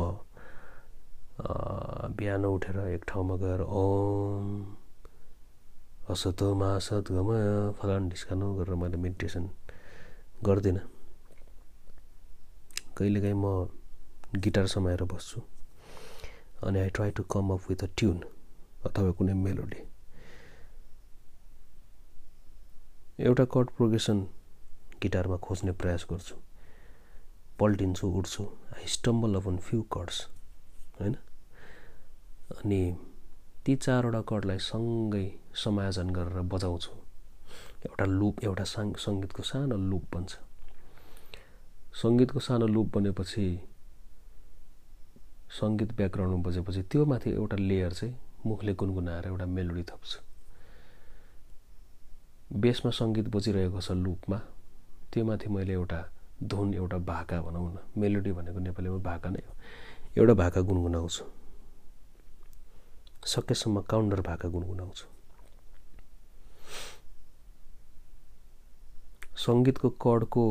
बिहान 2.17 2.45
उठेर 2.45 2.79
एक 2.87 3.03
ठाउँमा 3.09 3.35
गएर 3.43 3.61
ओम 3.81 4.47
असत 6.13 6.43
सत 6.87 7.13
गम 7.13 7.31
फलान 7.81 8.09
ढिस्कानु 8.09 8.47
गरेर 8.57 8.75
मैले 8.83 8.97
मेडिटेसन 9.05 9.45
गर्दिनँ। 10.47 10.81
कहिलेकाहीँ 12.97 13.37
म 13.37 13.47
गिटार 14.45 14.67
समाएर 14.73 15.03
बस्छु 15.13 15.41
अनि 16.67 16.79
I 16.81 16.89
try 16.97 17.11
to 17.17 17.23
come 17.33 17.53
up 17.53 17.61
with 17.69 17.85
a 17.85 17.89
tune 17.99 18.19
अथवा 18.87 19.11
कुनै 19.19 19.35
मेलोडी 19.45 19.81
एउटा 23.29 23.45
कर्ड 23.55 23.69
प्रोग्रेसन 23.77 24.19
गिटारमा 25.03 25.37
खोज्ने 25.37 25.73
प्रयास 25.73 26.07
गर्छु। 26.11 26.37
पल्टिन्छु 27.61 28.09
उठ्छु 28.19 28.43
I 28.77 28.87
stumble 28.87 29.35
upon 29.35 29.57
few 29.67 29.83
chords 29.95 30.19
होइन? 31.01 31.15
अनि 32.57 32.81
ती 33.65 33.77
चारवटा 33.77 34.21
कर्डलाई 34.31 34.59
सँगै 34.59 35.27
समायोजन 35.65 36.11
गरेर 36.11 36.41
बजाउँछु। 36.53 36.93
एउटा 37.87 38.05
लुप 38.05 38.45
एउटा 38.45 38.65
साङ 38.65 38.93
सङ्गीतको 39.05 39.43
सानो 39.43 39.77
लुप 39.91 40.05
बन्छ। 40.15 40.33
सङ्गीतको 42.03 42.41
सानो 42.41 42.67
लुप 42.67 42.89
बनेपछि 42.97 43.47
सङ्गीत 45.61 45.91
ब्याकग्राउन्डमा 45.97 46.43
बजेपछि 46.49 46.83
त्यो 46.83 47.05
माथि 47.07 47.31
एउटा 47.31 47.57
लेयर 47.57 47.93
चाहिँ 47.93 48.15
मुखले 48.47 48.73
गुनगुनाएर 48.75 49.27
एउटा 49.27 49.47
मेलोडी 49.47 49.83
थप्छु। 49.83 50.19
बेसमा 52.61 52.91
सङ्गीत 52.91 53.29
बजिरहेको 53.35 53.81
छ 53.81 53.91
लुपमा 54.05 54.39
त्यो 55.13 55.25
माथि 55.25 55.49
मैले 55.49 55.73
एउटा 55.73 56.01
धुन 56.43 56.75
एउटा 56.75 56.99
भाका 57.11 57.41
भनौँ 57.43 57.69
न 57.75 57.79
मेलोडी 58.01 58.33
भनेको 58.33 58.59
नेपालीमा 58.59 58.99
भाका 59.05 59.29
नै 59.31 59.43
हो। 59.47 59.55
एउटा 60.19 60.35
भाका 60.35 60.61
गुनगुनाउँछु। 60.61 61.25
सकेसम्म 63.27 63.81
काउन्टर 63.91 64.21
भाका 64.29 64.49
गुनगुनाउँछु। 64.49 65.07
सङ्गीतको 69.45 69.89
कडको 70.05 70.45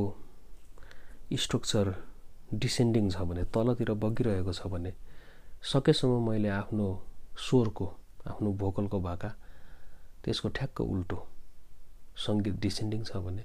स्ट्रक्चर 1.38 1.88
डिसेन्डिङ 2.54 3.10
छ 3.10 3.22
भने 3.30 3.44
तलतिर 3.54 3.92
बगिरहेको 4.04 4.54
छ 4.54 4.68
भने 4.74 4.92
सकेसम्म 5.72 6.16
मैले 6.30 6.50
आफ्नो 6.50 6.88
स्वरको 7.38 7.86
आफ्नो 8.28 8.50
भोकलको 8.62 9.00
भाका 9.00 9.30
त्यसको 10.24 10.50
ठ्याक्क 10.58 10.82
उल्टो 10.82 11.18
सङ्गीत 12.26 12.56
डिसेन्डिङ 12.66 13.04
छ 13.04 13.22
भने 13.26 13.44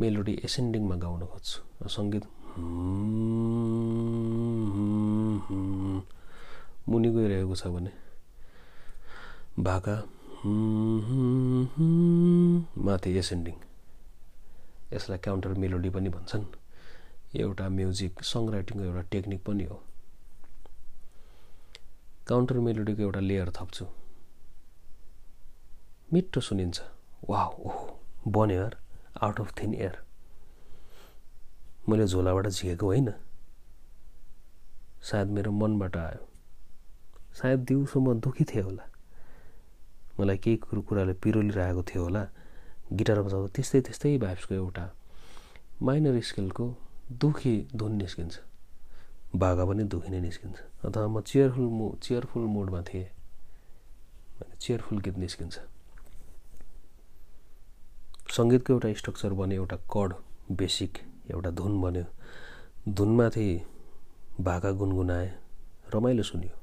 मेलोडी 0.00 0.34
एसेन्डिङमा 0.46 0.96
गाउन 1.04 1.22
खोज्छु। 1.32 1.88
सङ्गीत 1.96 2.24
मुनि 6.90 7.08
गइरहेको 7.14 7.54
छ 7.60 7.62
भने 7.74 7.92
भाका 9.66 9.96
माथि 12.86 13.10
एसेन्डिङ। 13.22 13.56
यसलाई 14.94 15.18
काउन्टर 15.26 15.52
मेलोडी 15.62 15.90
पनि 15.94 16.08
भन्छन्। 16.16 16.44
एउटा 17.42 17.64
म्युजिक 17.78 18.12
सङ 18.30 18.42
राइटिङको 18.54 18.82
एउटा 18.84 19.02
टेक्निक 19.12 19.40
पनि 19.46 19.64
हो। 19.70 19.76
काउन्टर 22.28 22.56
मेलोडीको 22.66 23.00
एउटा 23.02 23.20
लेयर 23.20 23.48
थप्छु। 23.56 23.84
मिठो 26.12 26.40
सुनिन्छ। 26.46 26.76
वा 27.30 27.42
ओहो 27.66 27.84
बन्यो 28.34 28.56
यार। 28.62 28.74
आउट 29.22 29.40
अफ 29.40 29.52
थिन 29.58 29.74
एयर 29.74 29.98
मैले 31.88 32.06
झोलाबाट 32.06 32.46
झिकेको 32.48 32.86
होइन। 32.86 33.12
सायद 35.02 35.28
मेरो 35.28 35.50
मनबाट 35.52 35.96
आयो। 35.96 36.28
सायद 37.34 37.60
दिउँसो 37.60 38.00
म 38.00 38.20
दुःखी 38.20 38.44
थिएँ 38.44 38.62
होला। 38.62 38.84
मलाई 40.20 40.38
केही 40.38 40.56
कुरो 40.56 40.82
कुराले 40.82 41.12
पिरोलिरहेको 41.12 41.82
थियो 41.82 42.02
होला। 42.02 42.22
गिटार 42.92 43.22
बजाउँदा 43.22 43.52
त्यस्तै 43.54 43.80
त्यस्तै 43.80 44.18
भाइब्सको 44.18 44.54
एउटा 44.54 44.84
माइनर 45.82 46.20
स्केलको 46.20 46.66
दुःखी 47.12 47.54
धुन 47.76 47.92
निस्किन्छ। 47.92 48.38
भागा 49.36 49.64
पनि 49.64 49.84
दुःखी 49.84 50.10
नै 50.10 50.20
निस्किन्छ। 50.20 50.58
अथवा 50.84 51.06
म 51.06 51.20
चेयरफुल 51.20 51.68
मो 51.68 51.98
चेयरफुल 52.02 52.42
मोडमा 52.42 52.82
थिएँ। 52.82 53.08
चेयरफुल 54.60 54.98
गीत 54.98 55.16
निस्किन्छ। 55.18 55.73
सङ्गीतको 58.36 58.72
एउटा 58.72 58.92
स्ट्रक्चर 59.00 59.32
बन्यो 59.38 59.62
एउटा 59.62 59.76
कड 59.94 60.10
बेसिक 60.58 60.98
एउटा 61.30 61.50
धुन 61.58 61.80
बन्यो। 61.80 62.04
धुनमाथि 62.98 63.48
भाका 64.40 64.70
गुनगुनाए 64.80 65.26
रमाइलो 65.94 66.22
सुन्यो। 66.22 66.54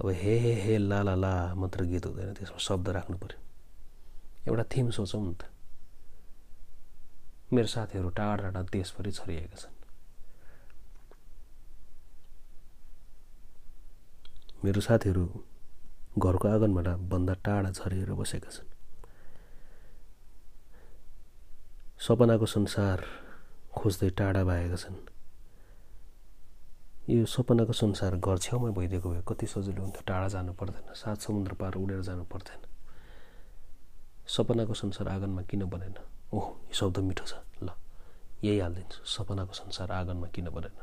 अब 0.00 0.08
हे 0.22 0.38
हे 0.38 0.52
हे 0.62 0.78
ला 0.78 1.02
ला 1.02 1.14
ला 1.14 1.32
मात्र 1.60 1.84
गीत 1.90 2.06
हुँदैन 2.06 2.32
त्यसमा 2.34 2.58
शब्द 2.68 2.88
राख्नु 2.96 3.16
पऱ्यो 3.18 3.38
एउटा 4.48 4.64
थिम 4.72 4.90
सोचौँ 4.96 5.22
नि 5.26 5.34
त। 5.34 5.42
मेरो 7.52 7.66
साथीहरू 7.66 8.08
टाढा 8.16 8.34
टाढा 8.42 8.62
देशभरि 8.72 9.12
छरिएका 9.12 9.56
छन्। 9.56 9.74
मेरो 14.64 14.80
साथीहरू 14.80 15.24
घरको 16.18 16.48
आँगनबाट 16.48 16.88
भन्दा 17.10 17.34
टाढा 17.44 17.70
छरिएर 17.72 18.12
बसेका 18.14 18.50
छन्। 18.50 18.69
सपनाको 22.00 22.46
संसार 22.46 23.04
खोज्दै 23.76 24.08
टाढा 24.18 24.42
भएका 24.44 24.76
छन्। 24.76 24.96
यो 27.12 27.26
सपनाको 27.26 27.72
संसार 27.72 28.16
घर 28.16 28.38
छेउमै 28.40 28.70
भइदिएको 28.72 29.08
भए 29.10 29.22
कति 29.28 29.46
सजिलो 29.46 29.82
हुन्थ्यो 29.82 30.02
टाढा 30.08 30.28
जानु 30.32 30.52
पर्दैन 30.56 30.94
सात 30.96 31.20
समुद्र 31.20 31.52
पार 31.60 31.74
उडेर 31.76 32.00
जानु 32.00 32.24
पर्दैन। 32.24 32.60
सपनाको 34.26 34.74
संसार 34.74 35.08
आँगनमा 35.08 35.42
किन 35.44 35.64
बनेन? 35.68 35.94
ओह 36.32 36.46
यो 36.70 36.74
शब्द 36.80 36.98
मिठो 37.04 37.24
छ। 37.26 37.34
ल 37.60 37.68
यही 38.44 38.58
हालिदिन्छु। 38.64 39.04
सपनाको 39.04 39.52
संसार 39.52 39.92
आँगनमा 39.92 40.26
किन 40.32 40.48
बनेन? 40.56 40.76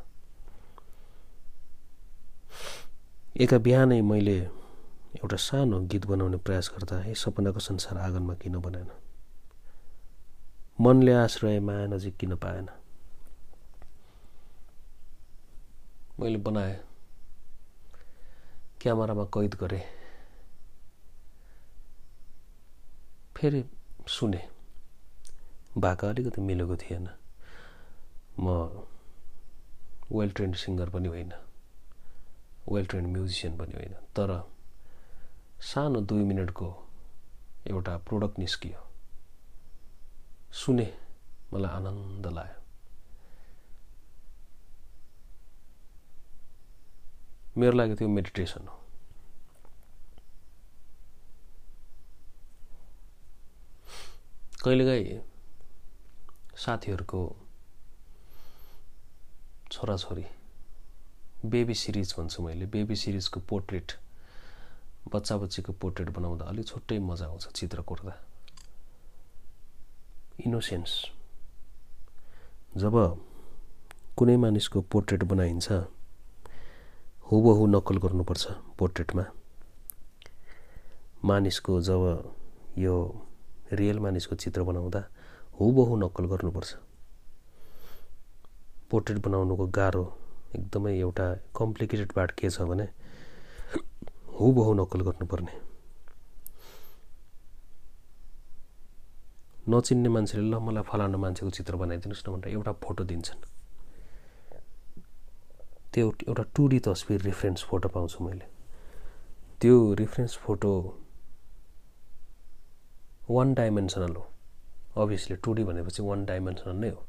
एका 3.41 3.57
बिहानै 3.57 4.01
मैले 4.01 4.37
एउटा 5.17 5.37
सानो 5.41 5.79
गीत 5.89 6.05
बनाउने 6.05 6.37
प्रयास 6.45 6.71
गर्दा 6.77 7.01
ए 7.09 7.13
सपनाको 7.17 7.59
संसार 7.59 7.97
आँगनमा 7.97 8.33
किन 8.37 8.61
बनेन? 8.61 8.89
मनले 10.81 11.13
आश्रय 11.13 11.59
माया 11.59 11.87
नजिक 11.87 12.17
किन 12.17 12.35
पाएन। 12.35 12.69
मैले 16.19 16.37
बनाएँ। 16.37 16.79
क्यामेरामा 18.81 19.23
कैद 19.23 19.55
गरेँ। 19.55 19.81
फेरि 23.37 23.65
सुने। 24.07 24.49
भाका 25.77 26.09
अलिकति 26.09 26.41
मिलेको 26.41 26.77
थिएन। 26.77 27.09
म 28.39 28.49
वेल 30.11 30.31
ट्रेन्ड 30.31 30.55
सिङ्गर 30.55 30.89
पनि 30.89 31.07
होइन। 31.07 31.33
वेल 32.71 32.85
ट्रेन्ड 32.85 33.07
म्युजिसियन 33.07 33.57
पनि 33.57 33.73
होइन। 33.73 33.93
तर 33.93 34.49
सानो 35.61 36.01
दुई 36.01 36.23
मिनटको 36.23 36.87
एउटा 37.67 37.97
प्रोडक्ट 37.97 38.39
निस्कियो। 38.39 38.86
सुने 40.57 40.87
मलाई 41.53 41.71
आनन्द 41.71 42.25
लाग्यो। 42.27 42.61
मेरो 47.57 47.73
लागि 47.77 47.95
त्यो 47.95 48.07
मेडिटेसन 48.07 48.67
हो। 48.67 48.75
कहिलेकाहीँ 54.63 55.21
साथीहरूको 56.57 57.21
छोराछोरी 59.71 60.25
बेबी 61.45 61.73
सिरिज 61.73 62.13
भन्छु 62.17 62.43
मैले। 62.43 62.65
बेबी 62.65 62.95
सिरिजको 62.95 63.39
पोर्ट्रेट 63.49 63.91
बच्चा 65.13 65.37
बच्चीको 65.37 65.71
पोर्ट्रेट 65.81 66.09
बनाउँदा 66.17 66.45
अलिक 66.45 66.65
छुट्टै 66.67 66.99
मजा 66.99 67.25
आउँछ 67.25 67.47
चित्र 67.55 67.81
कोर्दा। 67.81 68.13
इनोसेन्स 70.39 70.91
जब 72.77 72.95
कुनै 74.17 74.35
मानिसको 74.37 74.81
पोर्ट्रेट 74.93 75.23
बनाइन्छ 75.31 75.67
हुबहु 77.29 77.65
नक्कल 77.67 77.97
गर्नुपर्छ 77.97 78.43
पोर्ट्रेटमा। 78.79 79.23
मानिसको 81.25 81.81
जब 81.81 82.03
यो 82.77 82.95
रियल 83.73 83.99
मानिसको 83.99 84.35
चित्र 84.35 84.63
बनाउँदा 84.63 85.01
हुबहु 85.59 85.95
नक्कल 86.05 86.25
गर्नुपर्छ। 86.33 86.75
पोर्ट्रेट 88.91 89.17
बनाउनुको 89.25 89.65
गाह्रो 89.77 90.05
एकदमै 90.55 90.93
एउटा 90.99 91.27
कम्प्लिकेटेड 91.57 92.11
पार्ट 92.13 92.31
के 92.39 92.49
छ 92.49 92.61
भने 92.69 92.87
हुबहु 94.39 94.73
नक्कल 94.81 95.01
गर्नुपर्ने। 95.01 95.66
नचिन्ने 99.69 100.09
मान्छेले 100.09 100.43
ल 100.47 100.55
मलाई 100.63 100.83
फलानु 100.89 101.17
मान्छेको 101.17 101.49
चित्र 101.51 101.75
बनाइदिनुहोस् 101.75 102.23
न 102.27 102.31
भनेर 102.33 102.53
एउटा 102.55 102.71
फोटो 102.83 103.03
दिन्छन्। 103.03 103.41
त्यो 105.93 106.05
एउटा 106.29 106.43
टु 106.55 106.67
डी 106.67 106.79
तस्विर 106.87 107.21
रिफरेन्स 107.21 107.63
फोटो 107.69 107.87
पाउँछु 107.89 108.23
मैले। 108.23 108.45
त्यो 109.61 109.75
रिफरेन्स 109.99 110.33
फोटो 110.43 110.71
वान 113.29 113.53
डाइमेन्सनल 113.53 114.13
हो। 114.15 114.23
अभियसली 115.03 115.35
टु 115.43 115.53
डी 115.53 115.63
भनेपछि 115.63 116.01
वान 116.03 116.25
डाइमेन्सनल 116.25 116.75
नै 116.75 116.89
हो। 116.89 117.01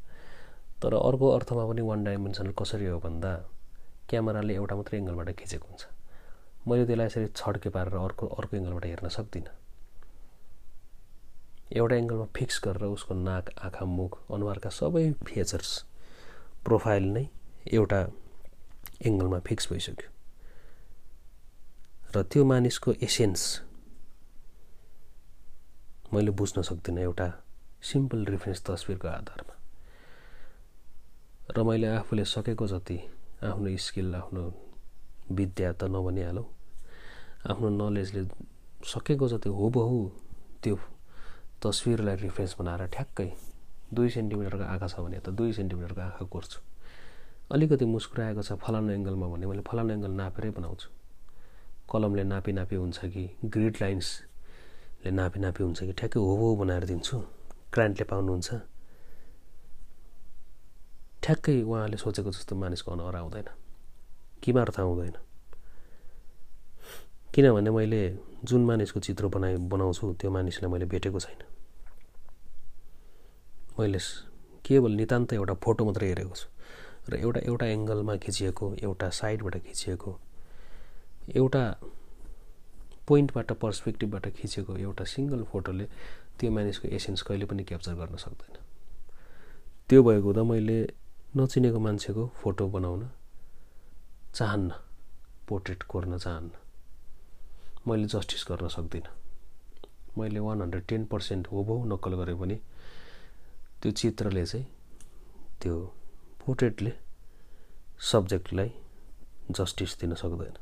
तर 0.83 0.95
अर्को 0.95 1.27
अर्थमा 1.37 1.65
पनि 1.69 1.83
वान 1.83 2.05
डाइमेन्सनल 2.05 2.53
कसरी 2.59 2.87
हो 2.87 2.99
भन्दा 2.99 3.31
क्यामेराले 4.09 4.55
एउटा 4.55 4.75
मात्रै 4.77 4.99
एङ्गलबाट 4.99 5.31
खिचेको 5.39 5.67
हुन्छ। 5.69 5.83
मैले 6.67 6.85
त्यसलाई 6.87 7.07
यसरी 7.07 7.27
छड्के 7.39 7.69
पारेर 7.71 7.95
अर्को 7.95 8.27
अर्को 8.27 8.57
एङ्गलबाट 8.57 8.85
हेर्न 8.87 9.09
सक्दिनँ। 9.09 9.58
एउटा 11.77 11.97
एङ्गलमा 11.97 12.27
फिक्स 12.37 12.61
गरेर 12.65 12.85
उसको 12.97 13.15
नाक 13.15 13.45
आँखा 13.61 13.85
मुख 13.85 14.13
अनुहारका 14.33 14.71
सबै 14.73 15.05
फिचर्स 15.27 15.71
प्रोफाइल 16.65 17.05
नै 17.15 17.25
एउटा 17.73 18.01
एङ्गलमा 19.05 19.39
फिक्स 19.49 19.69
भइसक्यो। 19.73 20.11
र 22.15 22.23
त्यो 22.25 22.45
मानिसको 22.45 22.93
एसेन्स 23.05 23.43
मैले 26.13 26.31
बुझ्न 26.41 26.63
सक्दिनँ 26.63 27.01
एउटा 27.01 27.29
सिम्पल 27.85 28.25
रिफरेन्स 28.33 28.61
तस्विरको 28.65 29.09
आधारमा। 29.09 29.55
र 31.53 31.63
मैले 31.69 31.87
आफूले 32.01 32.25
सकेको 32.25 32.67
जति 32.67 32.99
आफ्नो 33.45 33.77
स्किल 33.77 34.15
आफ्नो 34.15 34.43
विद्या 35.37 35.73
त 35.73 35.85
नभनिहालौँ 35.93 36.49
आफ्नो 37.51 37.69
नलेजले 37.69 38.23
सकेको 38.89 39.29
जति 39.29 39.49
हुबहु 39.49 39.99
त्यो 40.63 40.77
तस्विरलाई 41.63 42.17
रिफ्रेस 42.17 42.55
बनाएर 42.59 42.87
ठ्याक्कै 42.95 43.29
दुई 43.95 44.09
सेन्टिमिटरको 44.11 44.65
आँखा 44.65 44.87
छ 44.87 45.01
भने 45.01 45.19
त 45.19 45.29
दुई 45.35 45.53
सेन्टिमिटरको 45.53 46.01
आँखा 46.01 46.25
कोर्छु। 46.33 46.59
अलिकति 47.51 47.85
मुस्कुराएको 47.85 48.43
छ 48.43 48.53
फलानु 48.63 48.93
एङ्गलमा 48.93 49.27
भने 49.33 49.47
मैले 49.47 49.63
फलानु 49.65 49.91
एङ्गल 49.97 50.13
नापेरै 50.21 50.51
बनाउँछु। 50.55 50.89
कलमले 51.91 52.25
नापी 52.25 52.53
नापी 52.53 52.77
हुन्छ 52.77 52.99
कि 53.13 53.25
ग्रिड 53.45 53.75
लाइन्सले 53.81 55.11
नापी 55.11 55.39
नापी 55.41 55.63
हुन्छ 55.65 55.79
कि 55.89 55.93
ठ्याक्कै 55.99 56.21
हो 56.21 56.55
बनाएर 56.61 56.85
दिन्छु। 56.85 57.17
क्रान्टले 57.73 58.05
पाउनुहुन्छ। 58.11 58.51
ठ्याक्कै 61.23 61.63
उहाँले 61.63 61.97
सोचेको 61.97 62.31
जस्तो 62.31 62.55
मानिसको 62.57 62.89
अनुहार 62.93 63.17
आउँदैन 63.17 63.49
किमार्थ 64.43 64.77
आउँदैन। 64.81 65.17
किनभने 67.35 67.71
मैले 67.71 68.03
जुन 68.45 68.65
मानिसको 68.65 69.01
चित्र 69.01 69.27
बनाइ 69.35 69.57
बनाउँछु 69.73 70.13
त्यो 70.21 70.31
मानिसलाई 70.31 70.71
मैले 70.73 70.87
भेटेको 70.93 71.21
छैन। 71.21 71.43
मैले 73.79 73.99
केवल 74.65 74.93
नितान्त 74.93 75.33
एउटा 75.33 75.55
फोटो 75.65 75.85
मात्रै 75.85 76.09
हेरेको 76.09 76.35
छु। 76.35 76.49
र 77.11 77.15
एउटा 77.25 77.41
एउटा 77.41 77.67
एङ्गलमा 77.67 78.17
खिचिएको 78.25 78.75
एउटा 78.83 79.09
साइडबाट 79.21 79.57
खिचिएको 79.67 80.11
एउटा 81.37 81.63
पोइन्टबाट 83.09 83.53
पर्सपेक्टिभबाट 83.63 84.27
खिचेको 84.37 84.77
एउटा 84.77 85.05
सिङ्गल 85.05 85.43
फोटोले 85.53 85.85
त्यो 86.39 86.51
मानिसको 86.51 86.89
एसेन्स 86.97 87.23
कहिले 87.23 87.47
पनि 87.49 87.65
क्याप्चर 87.65 87.95
गर्न 88.01 88.17
सक्दैन। 88.25 88.57
त्यो 89.89 90.03
भएको 90.03 90.27
हुँदा 90.29 90.43
मैले 90.45 90.79
नचिनेको 91.37 91.79
मान्छेको 91.87 92.25
फोटो 92.41 92.69
बनाउन 92.69 93.09
चाहन्न 94.35 94.71
पोर्ट्रेट 95.49 95.83
कोर्न 95.83 96.19
चाहन्न। 96.19 96.51
मैले 97.89 98.07
जस्टिस 98.07 98.45
गर्न 98.49 98.69
सक्दिनँ। 98.69 99.09
मैले 100.19 100.41
वान 100.41 100.63
हन्ड्रेड 100.63 100.85
टेन 100.89 101.05
पर्सेन्ट 101.13 101.47
होबहु 101.53 101.85
नक्कल 101.93 102.15
गरे 102.21 102.35
पनि 102.35 102.57
त्यो 103.83 103.93
चित्रले 103.93 104.45
चाहिँ 104.47 104.67
त्यो 105.63 105.75
पोर्ट्रेटले 106.45 106.93
सब्जेक्टलाई 108.11 108.71
जस्टिस 109.51 109.99
दिन 110.01 110.15
सक्दैन। 110.15 110.55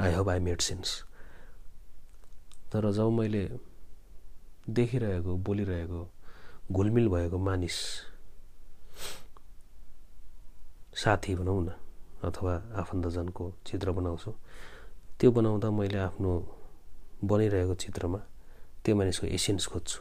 I 0.00 0.12
hope 0.14 0.28
I 0.28 0.38
made 0.40 0.60
sense 0.60 1.02
तर 2.72 2.90
जब 2.92 3.10
मैले 3.12 3.42
देखिरहेको 4.70 5.36
बोलिरहेको 5.46 6.02
घुलमिल 6.72 7.08
भएको 7.08 7.38
मानिस 7.38 7.76
साथी 11.04 11.34
भनौँ 11.34 11.62
न 11.64 11.70
अथवा 12.24 12.54
आफन्तजनको 12.80 13.52
चित्र 13.66 13.90
बनाउँछु 13.92 14.30
त्यो 15.20 15.30
बनाउँदा 15.30 15.68
मैले 15.70 15.98
आफ्नो 16.00 16.30
बनिरहेको 17.28 17.74
चित्रमा 17.76 18.18
त्यो 18.84 18.96
मानिसको 18.96 19.26
एसेन्स 19.36 19.66
खोज्छु। 19.68 19.98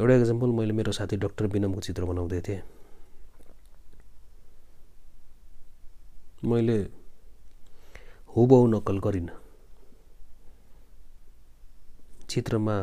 एउटा 0.00 0.14
इक्जाम्पल 0.16 0.50
मैले 0.56 0.72
मेरो 0.72 0.92
साथी 0.96 1.16
डक्टर 1.20 1.46
बिनमको 1.52 1.80
चित्र 1.80 2.04
बनाउँदै 2.08 2.40
थिएँ। 2.40 2.62
मैले 6.48 6.78
हुबहु 8.32 8.66
नक्कल 8.66 8.98
गरिनँ। 8.98 9.36
चित्रमा 12.30 12.76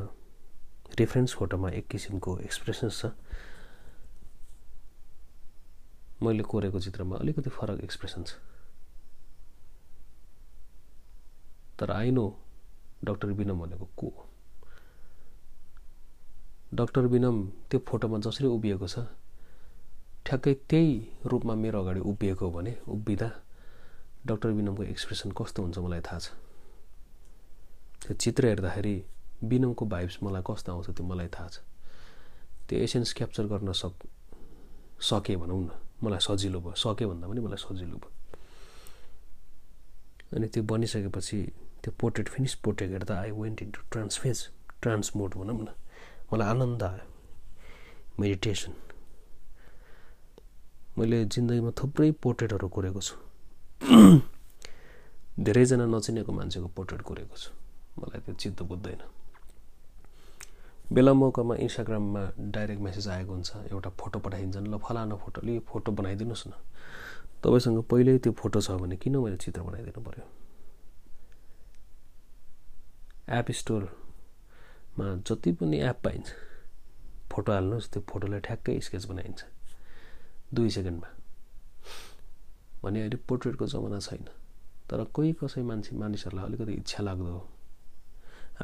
रेफरेन्स 1.00 1.34
फोटोमा 1.34 1.70
एक 1.74 1.88
किसिमको 1.89 2.38
एक्सप्रेसन्स 2.39 3.02
छ। 3.02 3.12
मैले 6.22 6.44
कोरेको 6.44 6.80
चित्रमा 6.80 7.15
अलिकति 7.18 7.50
फरक 7.50 7.84
एक्सप्रेसन 7.84 8.24
छ 8.24 8.38
तर 11.80 11.92
आइनो 11.92 12.26
डक्टर 13.04 13.28
विनम 13.39 13.60
भनेको 13.60 13.86
को? 13.98 14.08
डक्टर 16.74 17.02
विनम 17.13 17.46
त्यो 17.70 17.80
फोटोमा 17.88 18.18
जसरी 18.20 18.48
उभिएको 18.48 18.88
छ 18.88 19.06
ठ्याक्कै 20.26 20.54
त्यही 20.70 20.94
रूपमा 21.26 21.54
मेरो 21.56 21.82
अगाडि 21.82 22.00
उभिएको 22.00 22.50
भने 22.52 22.76
उभिँदा 22.88 23.30
डक्टर 24.28 24.50
विनमको 24.50 24.84
एक्सप्रेसन 24.84 25.32
कस्तो 25.32 25.63
हुन्छ 25.63 25.78
मलाई 25.78 26.02
थाहा 26.06 26.20
छ। 26.20 26.28
त्यो 28.04 28.13
चित्र 28.13 28.46
हेर्दाखेरि 28.48 28.96
विनमको 29.44 29.86
भाइब्स 29.86 30.18
मलाई 30.24 30.44
कस्तो 30.48 30.72
आउँछ 30.74 30.89
त्यो 30.92 31.06
मलाई 31.08 31.28
थाहा 31.28 31.48
छ। 31.48 31.58
त्यो 32.67 32.80
एसेन्स 32.80 33.13
क्याप्चर 33.13 33.46
गर्न 33.48 33.71
सक 33.71 33.94
सके 35.02 35.36
भनौँ 35.42 35.62
न 35.63 35.69
मलाई 36.04 36.19
सजिलो 36.19 36.60
भयो। 36.60 36.75
सके 36.75 37.06
भन्दा 37.06 37.27
पनि 37.27 37.42
मलाई 37.42 37.58
सजिलो 37.58 37.98
भयो। 37.98 38.12
अनि 40.36 40.48
त्यो 40.48 40.63
बनिसकेपछि 40.63 41.40
त्यो 41.84 41.94
पोर्ट्रेट 42.00 42.30
फिनिस 42.30 42.56
पोर्ट्रेट 42.63 42.90
हेर्दा 42.92 43.19
I 43.19 43.32
went 43.32 43.62
into 43.62 43.82
trance phase 43.92 44.48
trance mode 44.82 45.36
भनौँ 45.36 45.60
न। 45.62 45.67
मलाई 46.34 46.48
आनन्द 46.50 46.84
आयो। 46.84 47.06
मेडिटेसन 48.19 48.73
मैले 50.98 51.17
जिन्दगीमा 51.25 51.71
थुप्रै 51.82 52.12
पोर्ट्रेटहरू 52.23 52.67
कोरेको 52.67 53.02
छु। 53.02 53.15
धेरैजना 55.46 55.86
नचिनेको 55.86 56.32
मान्छेको 56.32 56.67
पोर्ट्रेट 56.75 57.02
कोरेको 57.02 57.36
छु। 57.38 57.50
मलाई 58.00 58.19
त्यो 58.25 58.34
चित्त 58.36 58.63
बुझ्दैन। 58.69 59.02
बेला 60.94 61.13
मौकामा 61.13 61.56
इन्स्टाग्राममा 61.56 62.21
डाइरेक्ट 62.56 62.82
मेसेज 62.82 63.08
आएको 63.08 63.32
हुन्छ 63.34 63.50
एउटा 63.71 63.90
फोटो 64.00 64.19
पठाइदिन्छन् 64.19 64.67
ल 64.67 64.77
फलाना 64.84 65.15
फोटोले 65.15 65.56
यो 65.56 65.62
फोटो 65.69 65.92
बनाइदिनुहोस् 65.92 66.48
न। 66.48 66.52
तपाईँसँग 67.44 67.80
पहिल्यै 67.88 68.17
त्यो 68.19 68.32
फोटो 68.42 68.60
छ 68.62 68.71
भने 68.82 68.96
किन 68.98 69.17
मैले 69.23 69.38
चित्र 69.38 69.62
बनाइदिनु 69.62 70.02
पऱ्यो 70.04 70.38
एप 73.38 73.52
स्टोरमा 73.52 75.06
जति 75.27 75.52
पनि 75.60 75.77
एप 75.90 75.98
पाइन्छ 76.04 76.27
फोटो 77.32 77.52
हाल्नुहोस् 77.52 77.90
त्यो 77.94 78.02
फोटोलाई 78.10 78.40
ठ्याक्कै 78.48 78.80
स्केच 78.82 79.06
बनाइन्छ। 79.06 79.44
दुई 80.54 80.69
सेकेन्डमा। 80.69 81.10
भने 82.84 83.00
अहिले 83.00 83.17
पोर्ट्रेटको 83.30 83.65
जमाना 83.67 84.00
छैन 84.00 84.25
तर 84.90 85.04
कोही 85.13 85.32
कसै 85.42 85.62
मान्छे 85.62 85.96
मानिसहरूलाई 85.96 86.46
अलिकति 86.46 86.73
इच्छा 86.73 87.04
लाग्दो 87.04 87.36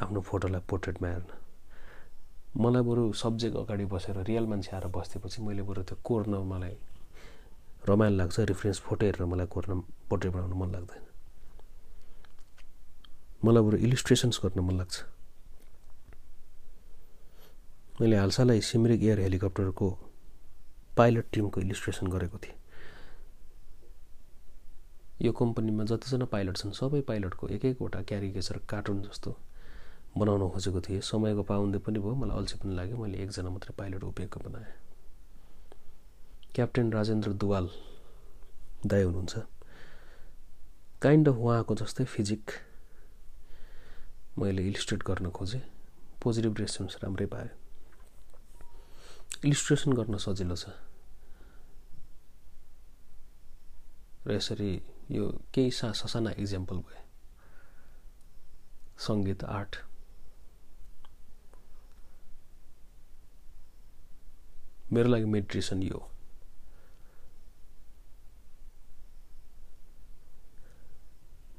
आफ्नो 0.02 0.20
फोटोलाई 0.20 0.60
पोर्ट्रेटमा 0.70 1.08
हेर्न। 1.08 1.30
मलाई 2.62 2.82
बरु 2.82 3.12
सब्जेक्ट 3.22 3.56
अगाडि 3.56 3.84
बसेर 3.94 4.16
रियल 4.26 4.46
मान्छे 4.50 4.70
आएर 4.76 4.86
बस्थेपछि 4.96 5.42
मैले 5.42 5.62
बरु 5.62 5.82
त्यो 5.88 5.96
कोर्न 6.04 6.34
मलाई 6.52 6.76
रमाइलो 7.88 8.16
लाग्छ 8.16 8.36
रिफरेन्स 8.50 8.80
फोटो 8.82 9.06
हेरेर 9.06 9.24
मलाई 9.30 9.46
कोर्न 9.46 9.80
पोर्ट्रेट 10.10 10.32
बनाउन 10.34 10.52
मन 10.58 10.72
लाग्दैन। 10.74 11.04
मलाई 13.44 13.62
बरु 13.62 13.76
इलिस्ट्रेसन्स 13.86 14.40
गर्न 14.44 14.60
मन 14.66 14.76
लाग्छ। 14.78 14.96
मैले 18.00 18.16
हालसालै 18.16 18.60
सिमरिक 18.60 19.02
एयर 19.02 19.20
हेलिकप्टरको 19.20 19.88
पाइलट 20.96 21.26
टिमको 21.32 21.60
इलिस्ट्रेसन 21.60 22.06
गरेको 22.06 22.38
थिएँ। 22.38 22.56
यो 25.22 25.32
कम्पनीमा 25.32 25.84
जतिजना 25.84 26.24
पाइलट 26.28 26.56
छन् 26.56 26.72
सबै 26.72 27.00
पाइलटको 27.08 27.48
एक 27.48 27.64
एकवटा 27.64 28.02
क्यारिकेचर 28.08 28.56
कार्टुन 28.68 29.02
जस्तो 29.02 29.30
बनाउन 30.18 30.48
खोजेको 30.50 30.80
थिएँ। 30.80 31.00
समयको 31.00 31.42
पाउन्दै 31.44 31.78
पनि 31.84 31.98
भयो 32.00 32.14
मलाई 32.14 32.36
अल्छी 32.36 32.56
पनि 32.60 32.72
लाग्यो। 32.76 32.96
मैले 32.96 33.16
एकजना 33.24 33.50
मात्रै 33.50 33.72
पाइलट 33.78 34.04
उभिएको 34.04 34.40
बनाएँ। 34.44 34.72
क्याप्टेन 36.54 36.92
राजेन्द्र 36.92 37.32
दुवाल 37.32 37.68
दाई 38.86 39.02
हुनुहुन्छ। 39.02 39.34
काइन्ड 41.02 41.28
अफ 41.28 41.36
उहाँको 41.36 41.74
जस्तै 41.74 42.04
फिजिक 42.04 42.44
मैले 44.38 44.62
इलिस्ट्रेट 44.62 45.02
गर्न 45.02 45.30
खोजेँ। 45.30 45.60
पोजिटिभ 46.22 46.56
रेस्पोन्स 46.58 46.96
राम्रै 47.04 47.26
पाएँ। 47.26 47.50
इलिस्ट्रेसन 49.44 49.92
गर्न 49.92 50.16
सजिलो 50.18 50.56
छ। 50.56 50.66
र 54.26 54.32
यसरी 54.32 54.82
यो 55.10 55.24
केही 55.54 55.70
सा 55.70 55.92
ससाना 55.92 56.30
इक्जाम्पल 56.38 56.76
भए। 56.76 57.00
सङ्गीत 58.98 59.44
आर्ट। 59.44 59.76
मेरो 64.92 65.08
लागि 65.08 65.24
मेडिटेसन 65.24 65.82
यो 65.82 66.00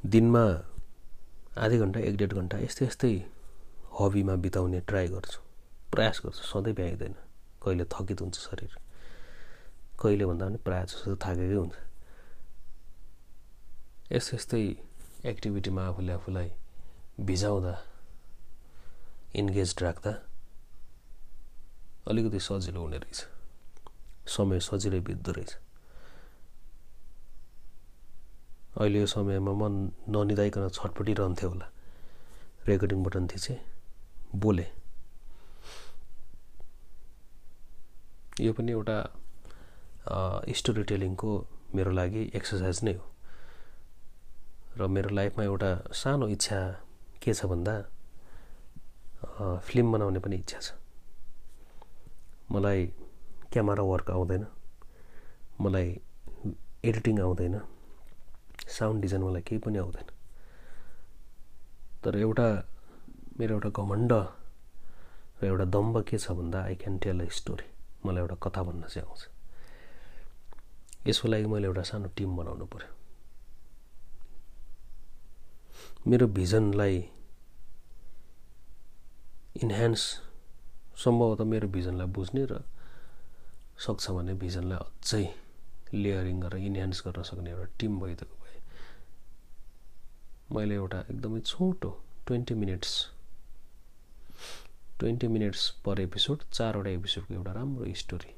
दिनमा 0.06 0.46
आधी 1.58 1.78
घन्टा 1.78 2.00
एक 2.00 2.18
डेढ 2.18 2.34
घन्टा 2.34 2.58
यस्तै 2.58 2.86
यस्तै 2.86 3.14
हबीमा 4.00 4.36
बिताउने 4.46 4.80
ट्राई 4.90 5.08
गर्छु। 5.08 5.40
प्रयास 5.92 6.22
गर्छु 6.26 6.44
सधैँ 6.44 6.74
भ्याइँदैन। 6.74 7.16
कहिले 7.64 7.86
थकित 7.86 8.22
हुन्छ 8.22 8.38
शरीर। 8.38 8.78
कहिले 10.00 10.26
भन्दा 10.26 10.46
पनि 10.46 10.58
प्रायः 10.58 10.86
जस्तो 10.86 11.16
थाकेकै 11.16 11.56
हुन्छ। 11.56 11.76
यस्तै 14.12 14.36
यस्तै 14.38 14.62
एक्टिभिटीमा 15.26 15.82
आफूले 15.88 16.14
आफूलाई 16.14 16.50
भिजाउँदा 17.20 17.74
इन्गेज 19.36 19.76
राख्दा 19.82 20.12
अलिकति 22.08 22.40
सजिलो 22.40 22.82
हुने 22.82 22.98
रहेछ। 22.98 23.20
समय 24.30 24.60
सजिलै 24.60 25.00
बित्दो 25.00 25.32
रहेछ। 25.32 25.52
अहिले 28.78 29.00
यो 29.00 29.06
समयमा 29.10 29.54
मन 29.60 29.74
ननिदाइकन 30.14 30.64
छटपटिरहन्थ्यो 30.78 31.50
होला। 31.50 31.68
रेकर्डिङ 32.68 33.00
बटन 33.04 33.28
थिचेँ। 33.28 33.58
बोले। 34.42 34.66
यो 38.40 38.52
पनि 38.54 38.72
एउटा 38.72 38.98
स्टोरी 40.60 40.84
टेलिङको 40.90 41.30
मेरो 41.76 41.92
लागि 42.00 42.22
एक्सर्साइज 42.38 42.78
नै 42.86 42.94
हो। 42.94 43.06
र 44.78 44.88
मेरो 44.96 45.10
लाइफमा 45.18 45.44
एउटा 45.44 45.72
सानो 46.02 46.28
इच्छा 46.36 46.60
के 47.22 47.34
छ 47.34 47.46
भन्दा 47.50 47.76
फिल्म 49.68 49.88
बनाउने 49.92 50.20
पनि 50.22 50.36
इच्छा 50.44 50.60
छ। 50.60 50.78
मलाई 52.54 52.86
क्यामेरा 53.52 53.84
वर्क 53.92 54.08
आउँदैन। 54.12 54.46
मलाई 55.66 55.90
एडिटिङ 56.86 57.20
आउँदैन। 57.26 57.56
साउन्ड 58.68 59.02
डिजाइन 59.02 59.24
मलाई 59.24 59.42
केही 59.48 59.60
पनि 59.66 59.78
आउँदैन। 59.78 60.10
तर 62.04 62.18
एउटा 62.18 62.48
मेरो 63.40 63.54
एउटा 63.56 63.70
घमण्ड 63.70 64.12
र 65.42 65.46
एउटा 65.46 65.66
दम्ब 65.76 65.96
के 66.10 66.18
छ 66.18 66.32
भन्दा 66.38 66.60
I 66.64 66.76
can 66.76 66.98
tell 67.04 67.20
a 67.22 67.30
story 67.40 67.68
मलाई 68.06 68.22
एउटा 68.22 68.36
कथा 68.44 68.62
भन्न 68.64 68.84
चाहिँ 68.88 69.08
आउँछ। 69.08 69.22
यसको 71.08 71.28
लागि 71.28 71.46
मैले 71.48 71.68
एउटा 71.68 71.84
सानो 71.90 72.08
टिम 72.18 72.36
बनाउनु 72.38 72.66
पऱ्यो 72.66 72.92
मेरो 76.08 76.28
भिजनलाई 76.28 76.96
इन्हान्स 79.64 80.02
सम्भवतः 81.04 81.44
मेरो 81.44 81.68
भिजनलाई 81.68 82.08
बुझ्ने 82.16 82.44
र 82.52 82.64
सक्छ 83.86 84.06
भने 84.12 84.34
भिजनलाई 84.42 84.80
अझै 84.80 85.26
लेयरिङ 85.94 86.38
गरेर 86.42 86.66
इन्हान्स 86.66 86.98
गर्न 87.06 87.24
सक्ने 87.30 87.50
एउटा 87.52 87.68
टिम 87.80 88.00
भइदिएको 88.00 88.36
मैले 90.52 90.76
एउटा 90.76 91.00
एकदमै 91.12 91.40
छोटो 91.42 91.90
twenty 92.28 92.54
minutes 92.56 92.92
twenty 95.00 95.28
minutes 95.28 95.64
per 95.86 96.00
episode 96.02 96.44
चारवटा 96.52 96.90
एपिसोडको 96.90 97.34
एउटा 97.34 97.52
राम्रो 97.54 97.94
स्टोरी 98.02 98.32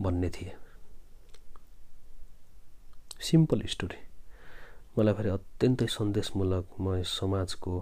भन्ने 0.00 0.30
थिएँ। 0.30 0.52
Simple 3.28 3.62
story. 3.74 3.98
मलाई 4.98 5.14
फेरि 5.14 5.30
अत्यन्तै 5.30 5.86
सन्देशमूलक 5.96 6.66
म 6.80 7.02
समाजको 7.16 7.74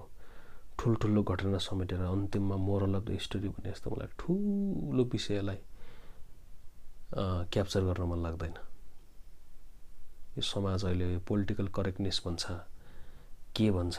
ठुल्ठुलो 0.79 1.23
घटना 1.23 1.59
समेटेर 1.69 2.01
अन्तिममा 2.01 2.57
मोरल 2.57 2.95
अफ 2.95 3.05
द 3.05 3.19
स्टोरी 3.21 3.49
भने 3.53 3.71
जस्तो 3.71 3.91
मलाई 3.91 4.09
ठुलो 4.19 5.05
विषयलाई 5.13 5.61
क्याप्चर 7.53 7.81
गर्न 7.85 8.09
मन 8.11 8.23
लाग्दैन। 8.23 8.55
यो 10.37 10.43
समाज 10.55 10.85
अहिले 10.85 11.19
पोलिटिकल 11.29 11.69
करेक्टनेस 11.77 12.23
भन्छ। 12.27 12.45
के 13.57 13.71
भन्छ? 13.71 13.99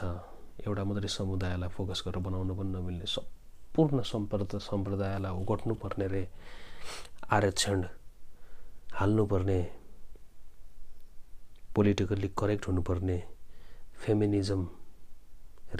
एउटा 0.67 0.83
मात्रै 0.83 1.09
समुदायलाई 1.09 1.69
फोकस 1.75 1.99
गरेर 2.05 2.21
बनाउनु 2.25 2.53
पनि 2.55 2.69
नमिल्ने 2.75 3.05
सम्पूर्ण 3.05 4.01
सम्प्रदाय 4.03 4.59
सम्प्रदायलाई 4.61 5.31
ओगट्नुपर्ने 5.31 6.07
रे 6.13 6.23
आरक्षण 7.31 7.79
हाल्नुपर्ने 8.99 9.59
पोलिटिकल्ली 11.75 12.29
करेक्ट 12.39 12.67
हुनुपर्ने 12.67 13.17
फेमिनिजम 14.01 14.61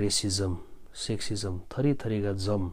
रेसिजम 0.01 0.53
सेक्सिजम 0.95 1.59
थरी 1.71 1.93
थरीका 2.01 2.31
जम 2.45 2.63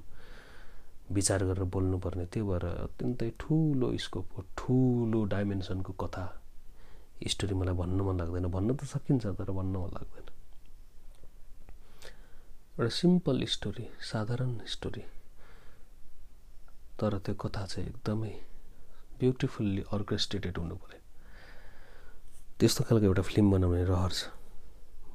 विचार 1.12 1.44
गरेर 1.44 1.64
बोल्नुपर्ने। 1.74 2.24
त्यो 2.32 2.44
भएर 2.46 2.64
अत्यन्तै 2.86 3.30
ठुलो 3.40 3.96
स्कोपको 3.96 4.40
ठुलो 4.57 5.24
डाइमेन्सनको 5.32 5.92
कथा। 6.03 6.24
स्टोरी 7.26 7.55
मलाई 7.55 7.74
भन्न 7.74 8.01
मन 8.07 8.16
लाग्दैन। 8.20 8.46
भन्न 8.46 8.76
त 8.76 8.84
सकिन्छ 8.84 9.24
तर 9.38 9.51
भन्न 9.51 9.76
मन 9.76 9.90
लाग्दैन। 9.96 10.28
एउटा 12.78 12.89
सिम्पल 12.95 13.43
स्टोरी 13.53 13.86
साधारण 14.11 14.57
स्टोरी 14.74 15.01
तर 16.99 17.18
त्यो 17.26 17.36
कथा 17.41 17.66
चाहिँ 17.66 17.88
एकदमै 17.89 18.34
ब्युटिफुल्ली 19.20 19.84
अर्केस्ट्रेटेड 19.93 20.57
हुनु 20.57 20.76
पऱ्यो 20.84 20.99
त्यस्तो 22.59 22.84
खालको 22.88 23.05
एउटा 23.05 23.22
फिल्म 23.30 23.51
बनाउने 23.51 23.84
रहर 23.86 24.11
छ 24.18 24.22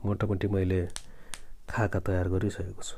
मोटामोटी 0.04 0.48
मैले 0.54 0.80
खाका 1.70 2.00
तयार 2.06 2.28
गरिसकेको 2.34 2.82
छु 2.88 2.96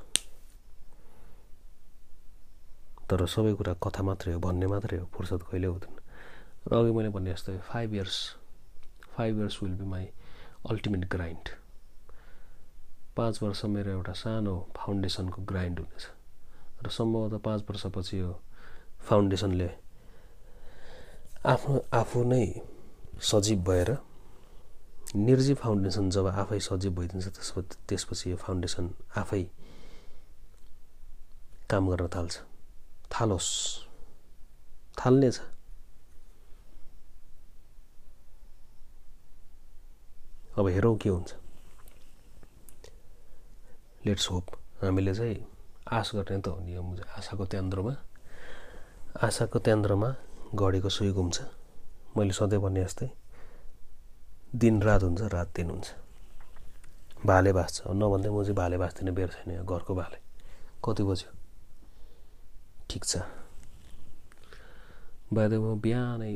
तर 3.10 3.24
सबै 3.34 3.52
कुरा 3.58 3.74
कथा 3.84 4.02
मात्रै 4.08 4.34
हो 4.34 4.40
भन्ने 4.40 4.66
मात्रै 4.72 4.98
हो 4.98 5.06
फुर्सद 5.14 5.42
कहिले 5.48 5.72
हुँदैन 5.72 5.94
र 6.68 6.72
अघि 6.78 6.92
मैले 6.96 7.08
भने 7.16 7.32
जस्तै 7.32 7.56
five 7.70 7.94
years 7.94 8.18
five 9.16 9.40
years 9.40 9.62
will 9.62 9.74
be 9.80 9.86
my 9.94 10.06
ultimate 10.70 11.08
grind 11.14 11.48
पाँच 13.17 13.41
वर्ष 13.43 13.65
मेरो 13.65 13.91
एउटा 13.91 14.13
सानो 14.13 14.55
फाउन्डेसनको 14.75 15.41
ग्राइन्ड 15.41 15.79
हुनेछ। 15.79 16.05
र 16.83 16.89
सम्भवतः 16.89 17.37
पाँच 17.37 17.61
वर्षपछि 17.69 18.19
यो 18.19 18.31
फाउन्डेसनले 19.07 19.69
आफ्नो 21.45 21.75
आफू 21.93 22.23
नै 22.23 22.45
सजीव 23.21 23.59
भएर 23.63 23.89
निर्जीव 25.15 25.55
फाउन्डेसन 25.55 26.09
जब 26.09 26.27
आफै 26.27 26.59
सजीव 26.59 26.91
भइदिन्छ 26.95 27.27
त्यसपछि 27.27 27.77
त्यसपछि 27.87 28.31
यो 28.31 28.37
फाउन्डेसन 28.37 28.89
आफै 29.17 29.43
काम 31.69 31.89
गर्न 31.89 32.07
थाल्छ। 32.15 32.33
थालोस्। 33.11 33.49
थाल्नेछ। 34.99 35.39
अब 40.57 40.67
हेरौँ 40.67 40.97
के 40.97 41.09
हुन्छ। 41.09 41.44
लेट्स 44.05 44.29
होप 44.31 44.45
हामीले 44.83 45.13
चाहिँ 45.15 45.41
आश 45.91 46.11
गर्ने 46.15 46.39
त 46.41 46.47
हो 46.47 46.59
नि 46.61 46.73
यो 46.75 46.81
आशाको 47.17 47.45
त्यान्द्रोमा 47.51 47.93
आशाको 49.25 49.59
त्यान्द्रोमा 49.65 50.09
घडीको 50.53 50.89
सुई 50.89 51.11
घुम्छ। 51.11 51.37
मैले 52.17 52.33
सधैँ 52.33 52.59
भने 52.61 52.83
जस्तै 52.85 53.09
दिन 54.55 54.81
रात 54.81 55.03
हुन्छ 55.03 55.21
रात 55.33 55.49
दिन 55.55 55.69
हुन्छ। 55.69 55.87
भाले 57.25 57.51
बाँच्छ 57.53 57.77
नभन्दै 57.91 58.29
म 58.29 58.43
चाहिँ 58.43 58.55
भाले 58.55 58.77
बाँच्दिनँ 58.77 59.13
बेर 59.13 59.29
छैन 59.33 59.51
यहाँ 59.51 59.65
घरको 59.65 59.93
भाले। 59.95 60.17
कति 60.85 61.03
बज्यो? 61.03 61.29
ठिक 62.89 63.03
छ। 63.03 63.13
बाहिर 65.33 65.59
म 65.59 65.81
बिहानै 65.81 66.33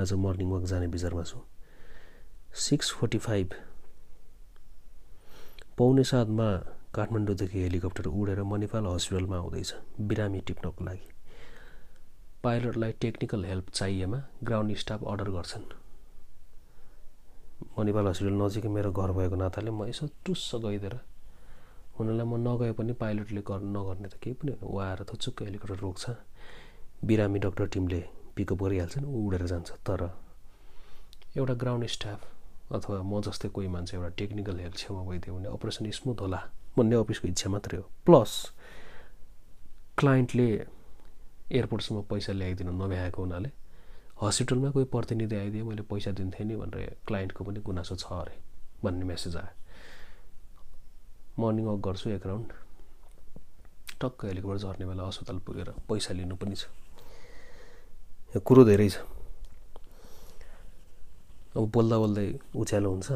आज 0.00 0.12
मर्निङ 0.16 0.48
वाक 0.50 0.64
जाने 0.64 0.86
विचारमा 0.88 1.24
छु। 1.24 1.38
सिक्स 2.56 2.90
फोर्टी 2.96 3.18
फाइभ 3.18 3.48
पाउने 5.78 6.02
साथमा 6.04 6.46
काठमाडौँदेखि 6.94 7.58
हेलिकप्टर 7.62 8.06
उडेर 8.06 8.42
मणिपाल 8.46 8.86
हस्पिटलमा 8.86 9.36
आउँदैछ 9.36 9.70
बिरामी 10.08 10.40
टिप्नको 10.46 10.84
लागि। 10.84 11.08
पाइलटलाई 12.42 12.92
टेक्निकल 13.02 13.44
हेल्प 13.44 13.70
चाहिएमा 13.70 14.18
ग्राउन्ड 14.44 14.76
स्टाफ 14.82 15.00
अर्डर 15.12 15.30
गर्छन्। 15.36 15.64
मणिपाल 17.78 18.06
हस्पिटल 18.06 18.34
नजिकै 18.42 18.68
मेरो 18.70 18.90
घर 18.92 19.10
भएको 19.18 19.36
नाताले 19.42 19.70
म 19.70 19.88
यसो 19.90 20.06
टुस्स 20.24 20.54
गइदिएर 20.64 20.94
उनीहरूलाई 21.98 22.26
म 22.26 22.34
नगए 22.46 22.72
पनि 22.78 22.92
पाइलटले 23.02 23.42
गर 23.42 23.60
नगर्ने 23.74 24.08
त 24.08 24.14
केही 24.22 24.34
पनि 24.38 24.52
होइन। 24.52 24.70
ऊ 24.70 24.78
आएर 24.78 25.00
थुचुक्क 25.10 25.42
हेलिकप्टर 25.42 25.78
रोक्छ। 25.82 26.04
बिरामी 27.02 27.38
डक्टर 27.42 27.66
टिमले 27.74 28.00
पिकअप 28.36 28.62
गरिहाल्छन् 28.62 29.06
ऊ 29.10 29.26
उडेर 29.26 29.46
जान्छ। 29.50 29.70
तर 29.82 30.00
एउटा 31.34 31.54
ग्राउन्ड 31.62 31.86
स्टाफ 31.90 32.20
अथवा 32.72 33.02
म 33.02 33.20
जस्तै 33.20 33.48
कोही 33.54 33.68
मान्छे 33.68 33.96
एउटा 33.96 34.08
टेक्निकल 34.18 34.56
हेल्प 34.60 34.76
छेउमा 34.76 35.02
गइदियो 35.10 35.34
भने 35.36 35.48
अपरेसन 35.48 35.90
स्मुथ 35.90 36.20
होला 36.20 36.40
भन्ने 36.76 36.96
अफिसको 36.96 37.28
इच्छा 37.28 37.50
मात्रै 37.50 37.78
हो। 37.78 37.84
प्लस 38.06 38.32
क्लाइन्टले 39.98 40.48
एयरपोर्टसम्म 41.52 42.02
पैसा 42.10 42.32
ल्याइदिनु 42.32 42.72
नभ्याएको 42.72 43.22
हुनाले 43.22 43.50
हस्पिटलमा 44.22 44.70
कोही 44.70 44.84
प्रतिनिधि 44.94 45.36
आइदिए 45.36 45.62
मैले 45.62 45.82
पैसा 45.92 46.10
दिन्थेँ 46.18 46.46
नि 46.46 46.56
भनेर 46.56 46.96
क्लाइन्टको 47.06 47.44
पनि 47.44 47.60
गुनासो 47.60 47.96
छ 47.96 48.06
अरे 48.12 48.34
भन्ने 48.84 49.04
मेसेज 49.04 49.36
आयो। 49.36 49.52
मर्निङ 51.38 51.64
वक 51.66 51.80
गर्छु 51.86 52.10
एक 52.10 52.26
राउन्ड 52.26 52.52
टक्क 54.00 54.24
हेलिकप्टर 54.24 54.58
झर्ने 54.58 54.86
बेला 54.86 55.02
अस्पताल 55.04 55.38
पुगेर 55.46 55.70
पैसा 55.88 56.14
लिनु 56.14 56.36
पनि 56.36 56.56
छ। 56.56 56.66
यो 58.34 58.40
कुरो 58.40 58.64
धेरै 58.64 58.88
छ। 58.88 58.96
अब 61.56 61.70
बोल्दा 61.70 61.96
बोल्दै 61.98 62.26
उज्यालो 62.56 62.90
हुन्छ। 62.90 63.08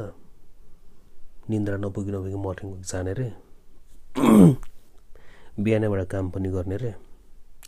निन्द्रा 1.51 1.77
नपुगी 1.83 2.11
नपुगी 2.13 2.39
मर्निङ 2.47 2.71
जाने 2.91 3.13
रे। 3.19 3.29
बिहानैबाट 5.65 6.03
काम 6.13 6.31
पनि 6.31 6.49
गर्ने 6.55 6.77
रे। 6.77 6.95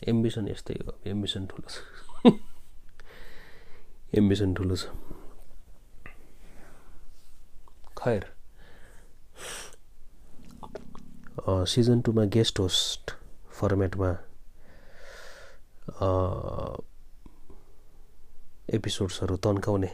एम्बिसन 0.08 0.48
यस्तै 0.48 0.74
हो। 0.86 0.92
एम्बिसन 1.06 1.46
ठुलो 1.50 1.68
छ। 1.74 1.76
एम्बिसन 4.18 4.54
ठुलो 4.54 4.76
छ। 4.76 4.84
खैर। 7.98 8.22
सिजन 11.72 12.00
टूमा 12.00 12.24
गेस्ट 12.36 12.60
होस्ट 12.60 13.10
फर्मेटमा 13.58 14.10
एपिसोड्सहरू 18.76 19.36
तन्काउने। 19.36 19.90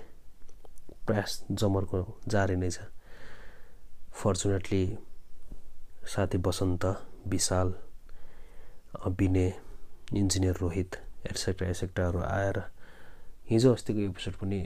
प्रयास 1.06 1.30
जमरको 1.52 1.98
जारी 2.28 2.56
नै 2.56 2.70
छ। 2.70 2.78
फर्चुनेटली 4.14 4.82
साथी 6.12 6.38
बसन्त 6.46 6.84
विशाल 7.28 7.74
विनय 9.18 9.52
इन्जिनियर 10.14 10.56
रोहित 10.60 10.96
एटसेक्ट्रा 11.30 11.68
एटसेक्ट्राहरू 11.68 12.20
आएर 12.22 12.58
हिजो 13.50 13.72
अस्तिको 13.74 14.00
एपिसोड 14.00 14.34
पनि 14.40 14.60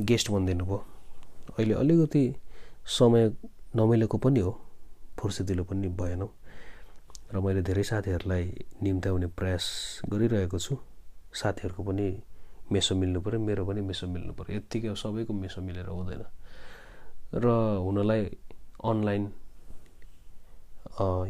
गेस्ट 0.00 0.30
भनिदिनु 0.30 0.64
भयो 0.64 0.78
अहिले 1.56 1.74
अलिकति 1.74 2.24
समय 2.98 3.22
नमिलेको 3.76 4.18
पनि 4.18 4.40
हो 4.40 4.52
फुर्सदिलो 5.18 5.64
पनि 5.64 5.88
भएनौँ। 6.00 6.30
र 7.32 7.40
मैले 7.40 7.62
धेरै 7.62 7.82
साथीहरूलाई 7.82 8.44
निम्त्याउने 8.82 9.26
प्रयास 9.38 9.64
गरिरहेको 10.10 10.58
छु। 10.58 10.76
साथीहरूको 11.34 11.82
पनि 11.82 12.08
मेसो 12.72 12.94
मिल्नु 12.94 13.20
पऱ्यो 13.20 13.40
मेरो 13.40 13.64
पनि 13.66 13.80
मेसो 13.80 14.06
मिल्नु 14.08 14.32
पऱ्यो 14.32 14.56
यत्तिकै 14.56 14.94
सबैको 14.96 15.32
मेसो 15.32 15.60
मिलेर 15.60 15.86
हुँदैन। 15.86 16.22
र 17.34 17.46
हुनलाई 17.84 18.22
अनलाइन 18.84 19.24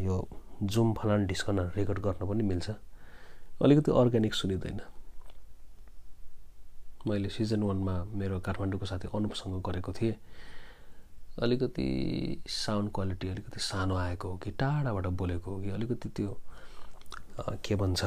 यो 0.06 0.16
जुम 0.62 0.92
फलान 0.94 1.26
ढिस्कन 1.26 1.58
रेकर्ड 1.76 1.98
गर्न 2.06 2.22
पनि 2.28 2.42
मिल्छ। 2.42 2.70
अलिकति 3.62 3.90
अर्ग्यानिक 3.90 4.34
सुनिँदैन। 4.34 4.80
मैले 7.06 7.28
सिजन 7.28 7.62
वानमा 7.62 7.94
मेरो 8.14 8.40
काठमाडौँको 8.40 8.86
साथी 8.86 9.08
अनुपसँग 9.14 9.60
गरेको 9.66 9.92
थिएँ। 9.92 10.14
अलिकति 11.42 11.86
साउन्ड 12.46 12.90
क्वालिटी 12.94 13.28
अलिकति 13.28 13.60
सानो 13.60 13.94
आएको 13.96 14.28
हो 14.28 14.36
कि 14.38 14.50
टाढाबाट 14.54 15.06
बोलेको 15.18 15.50
हो 15.50 15.60
कि 15.62 15.70
अलिकति 15.70 16.08
त्यो 16.16 16.30
के 17.64 17.74
भन्छ 17.74 18.02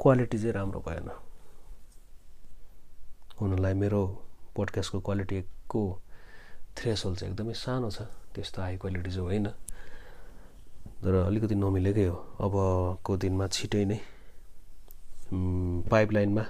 क्वालिटी 0.00 0.38
चाहिँ 0.38 0.52
राम्रो 0.54 0.80
भएन। 0.86 1.08
हुनलाई 3.40 3.74
मेरो 3.74 4.02
पोडकास्टको 4.56 4.98
क्वालिटीको 5.00 5.80
थ्रेस 6.76 7.04
होल 7.04 7.14
चाहिँ 7.16 7.32
एकदमै 7.32 7.54
सानो 7.54 7.90
छ 7.90 8.06
त्यस्तो 8.34 8.62
हाई 8.62 8.76
क्वालिटी 8.82 9.10
चाहिँ 9.10 9.26
होइन। 9.26 9.46
तर 11.02 11.14
अलिकति 11.28 11.54
नमिलेकै 11.54 12.06
हो। 12.06 12.16
अबको 12.40 13.12
दिनमा 13.22 13.46
छिटै 13.48 13.84
नै 13.84 13.98
पाइपलाइनमा 15.90 16.44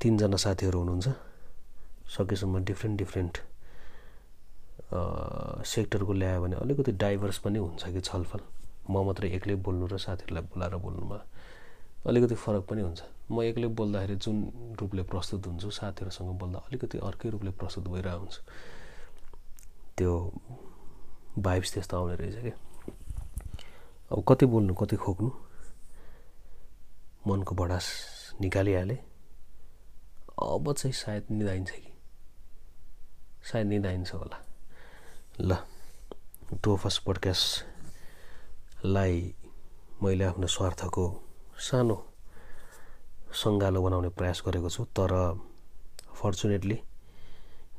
तिनजना 0.00 0.36
साथीहरू 0.36 0.78
हुनुहुन्छ। 0.78 1.08
सकेसम्म 2.16 2.64
डिफ्रेन्ट 2.64 2.96
डिफ्रेन्ट 2.98 3.34
सेक्टरको 5.66 6.12
ल्यायो 6.12 6.40
भने 6.42 6.56
अलिकति 6.62 6.92
डाइभर्स 7.02 7.38
पनि 7.44 7.58
हुन्छ 7.58 7.82
कि 7.94 8.00
छलफल। 8.00 8.40
म 8.90 8.94
मात्रै 9.06 9.28
एक्लै 9.36 9.54
बोल्नु 9.66 9.86
र 9.90 9.98
साथीहरूलाई 9.98 10.42
बोलाएर 10.46 10.74
बोल्नुमा 10.78 11.18
अलिकति 12.06 12.34
फरक 12.34 12.62
पनि 12.70 12.82
हुन्छ। 12.82 13.02
म 13.30 13.42
एक्लै 13.42 13.66
बोल्दाखेरि 13.66 14.16
जुन 14.22 14.36
रूपले 14.80 15.02
प्रस्तुत 15.10 15.46
हुन्छु 15.46 15.70
साथीहरूसँग 15.70 16.30
बोल्दा 16.38 16.58
अलिकति 16.58 16.98
अर्कै 17.02 17.28
रूपले 17.30 17.50
प्रस्तुत 17.50 17.84
भइरहेको 17.88 18.18
हुन्छु। 18.18 18.40
त्यो 19.96 20.12
भाइब्स 21.38 21.72
त्यस्तो 21.74 21.94
आउने 21.96 22.14
रहेछ 22.16 22.36
क्या 22.42 22.56
अब 24.12 24.18
कति 24.28 24.46
बोल्नु 24.46 24.74
कति 24.74 24.96
खोक्नु? 24.96 25.30
मनको 27.26 27.54
भडास 27.54 27.86
निकालिहालेँ। 28.40 29.00
अब 30.42 30.72
चाहिँ 30.72 30.92
सायद 30.94 31.24
निधाइन्छ 31.30 31.70
कि? 31.70 31.92
सायद 33.50 33.66
निधाइन्छ 33.66 34.14
होला। 34.14 34.38
ल 35.40 35.50
टोफस 36.62 36.98
पोडकास्टलाई 37.06 37.54
मैले 40.02 40.24
आफ्नो 40.24 40.46
स्वार्थको 40.46 41.04
सानो 41.56 41.96
सङ्गालो 43.32 43.82
बनाउने 43.82 44.08
प्रयास 44.12 44.42
गरेको 44.46 44.68
छु 44.68 44.84
तर 44.92 45.12
फर्चुनेटली 46.14 46.78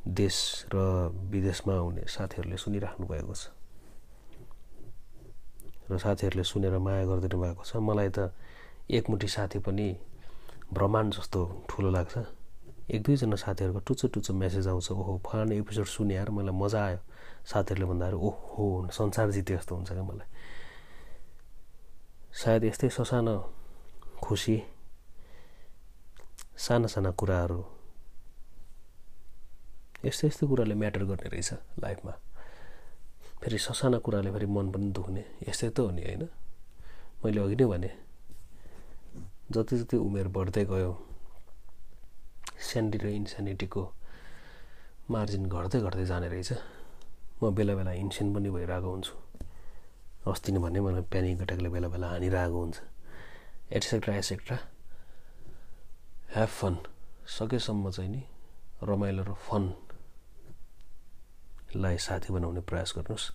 देश 0.08 0.36
र 0.74 0.76
विदेशमा 1.32 1.74
हुने 1.74 2.04
साथीहरूले 2.08 2.58
सुनिराख्नु 2.58 3.06
भएको 3.08 3.34
छ। 3.34 3.44
र 5.90 5.98
साथीहरूले 5.98 6.44
सुनेर 6.44 6.78
माया 6.78 7.06
गरिदिनु 7.06 7.38
भएको 7.38 7.64
छ। 7.64 7.76
मलाई 7.78 8.10
त 8.10 8.34
एकमुठी 8.90 9.28
साथी 9.28 9.60
पनि 9.60 9.88
ब्रह्माण्ड 10.74 11.14
जस्तो 11.14 11.40
ठुलो 11.70 11.90
लाग्छ। 11.92 12.16
एक 12.92 13.02
दुईजना 13.04 13.36
साथीहरूको 13.36 13.80
टुच्चो 13.88 14.08
टुच्चो 14.08 14.34
मेसेज 14.34 14.68
आउँछ 14.68 14.92
ओहो 14.92 15.22
फलाने 15.26 15.58
एपिसोड 15.60 15.86
सुने 15.86 16.16
यार 16.16 16.30
मलाई 16.32 16.56
मजा 16.56 16.82
आयो। 16.86 17.00
साथीहरूले 17.46 17.86
भन्दाखेरि 17.88 18.18
ओहो 18.18 18.90
संसार 18.92 19.32
जिते 19.32 19.56
जस्तो 19.58 19.76
हुन्छ 19.76 19.92
क्या 19.92 20.04
मलाई? 20.04 20.28
सायद 22.32 22.64
यस्तै 22.64 22.90
ससानो 22.90 23.57
खुसी 24.24 24.58
साना 26.58 26.88
साना 26.88 27.12
कुराहरू। 27.20 27.64
यस्तो 30.06 30.28
यस्तो 30.28 30.48
कुराले 30.48 30.76
म्याटर 30.76 31.04
गर्ने 31.10 31.30
रहेछ 31.30 31.52
लाइफमा 31.84 32.14
फेरि 33.42 33.58
ससाना 33.58 33.98
कुराले 34.06 34.32
फेरि 34.32 34.46
मन 34.46 34.72
पनि 34.72 34.92
दुख्ने। 34.92 35.24
यस्तै 35.48 35.70
त 35.70 35.80
हो 35.80 35.92
नि 35.92 36.02
होइन? 36.02 36.24
मैले 37.24 37.40
अघि 37.42 37.56
नै 37.56 37.66
भने 37.66 37.90
जति 39.54 39.74
जति 39.78 39.98
उमेर 39.98 40.28
बढ्दै 40.36 40.66
गयो 40.66 40.92
स्यान्डी 42.68 42.98
र 42.98 43.06
इन्सानिटीको 43.22 43.82
मार्जिन 45.14 45.44
घट्दै 45.48 45.80
घट्दै 45.82 46.06
जाने 46.06 46.28
रहेछ। 46.28 46.52
म 47.42 47.54
बेला 47.56 47.74
बेला 47.80 47.92
इन्सेन 48.02 48.34
पनि 48.34 48.50
भइरहेको 48.50 48.90
हुन्छु। 48.92 49.14
अस्ति 50.28 50.50
नै 50.52 50.60
भने 50.60 50.80
मलाई 50.82 51.04
प्यानिक 51.12 51.42
अट्याकले 51.42 51.70
बेला 51.70 51.88
बेला 51.94 52.08
हानिरहेको 52.12 52.58
हुन्छ। 52.60 52.78
एटसेक्ट्रा 53.72 54.16
एटसेक्ट्रा 54.16 54.58
ह्याभ 56.34 56.48
फन 56.50 56.74
सकेसम्म 57.30 57.92
चाहिँ 57.92 58.12
नि 58.12 58.22
रमाइलो 58.84 59.24
र 59.24 59.34
फनलाई 59.48 59.68
साथी 61.98 62.30
बनाउने 62.34 62.62
प्रयास 62.62 62.90
गर्नुहोस्। 62.98 63.26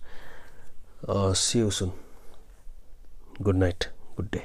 See you 1.37 1.69
soon 1.69 1.89
good 3.41 3.55
night 3.55 3.81
good 4.15 4.27
day 4.33 4.41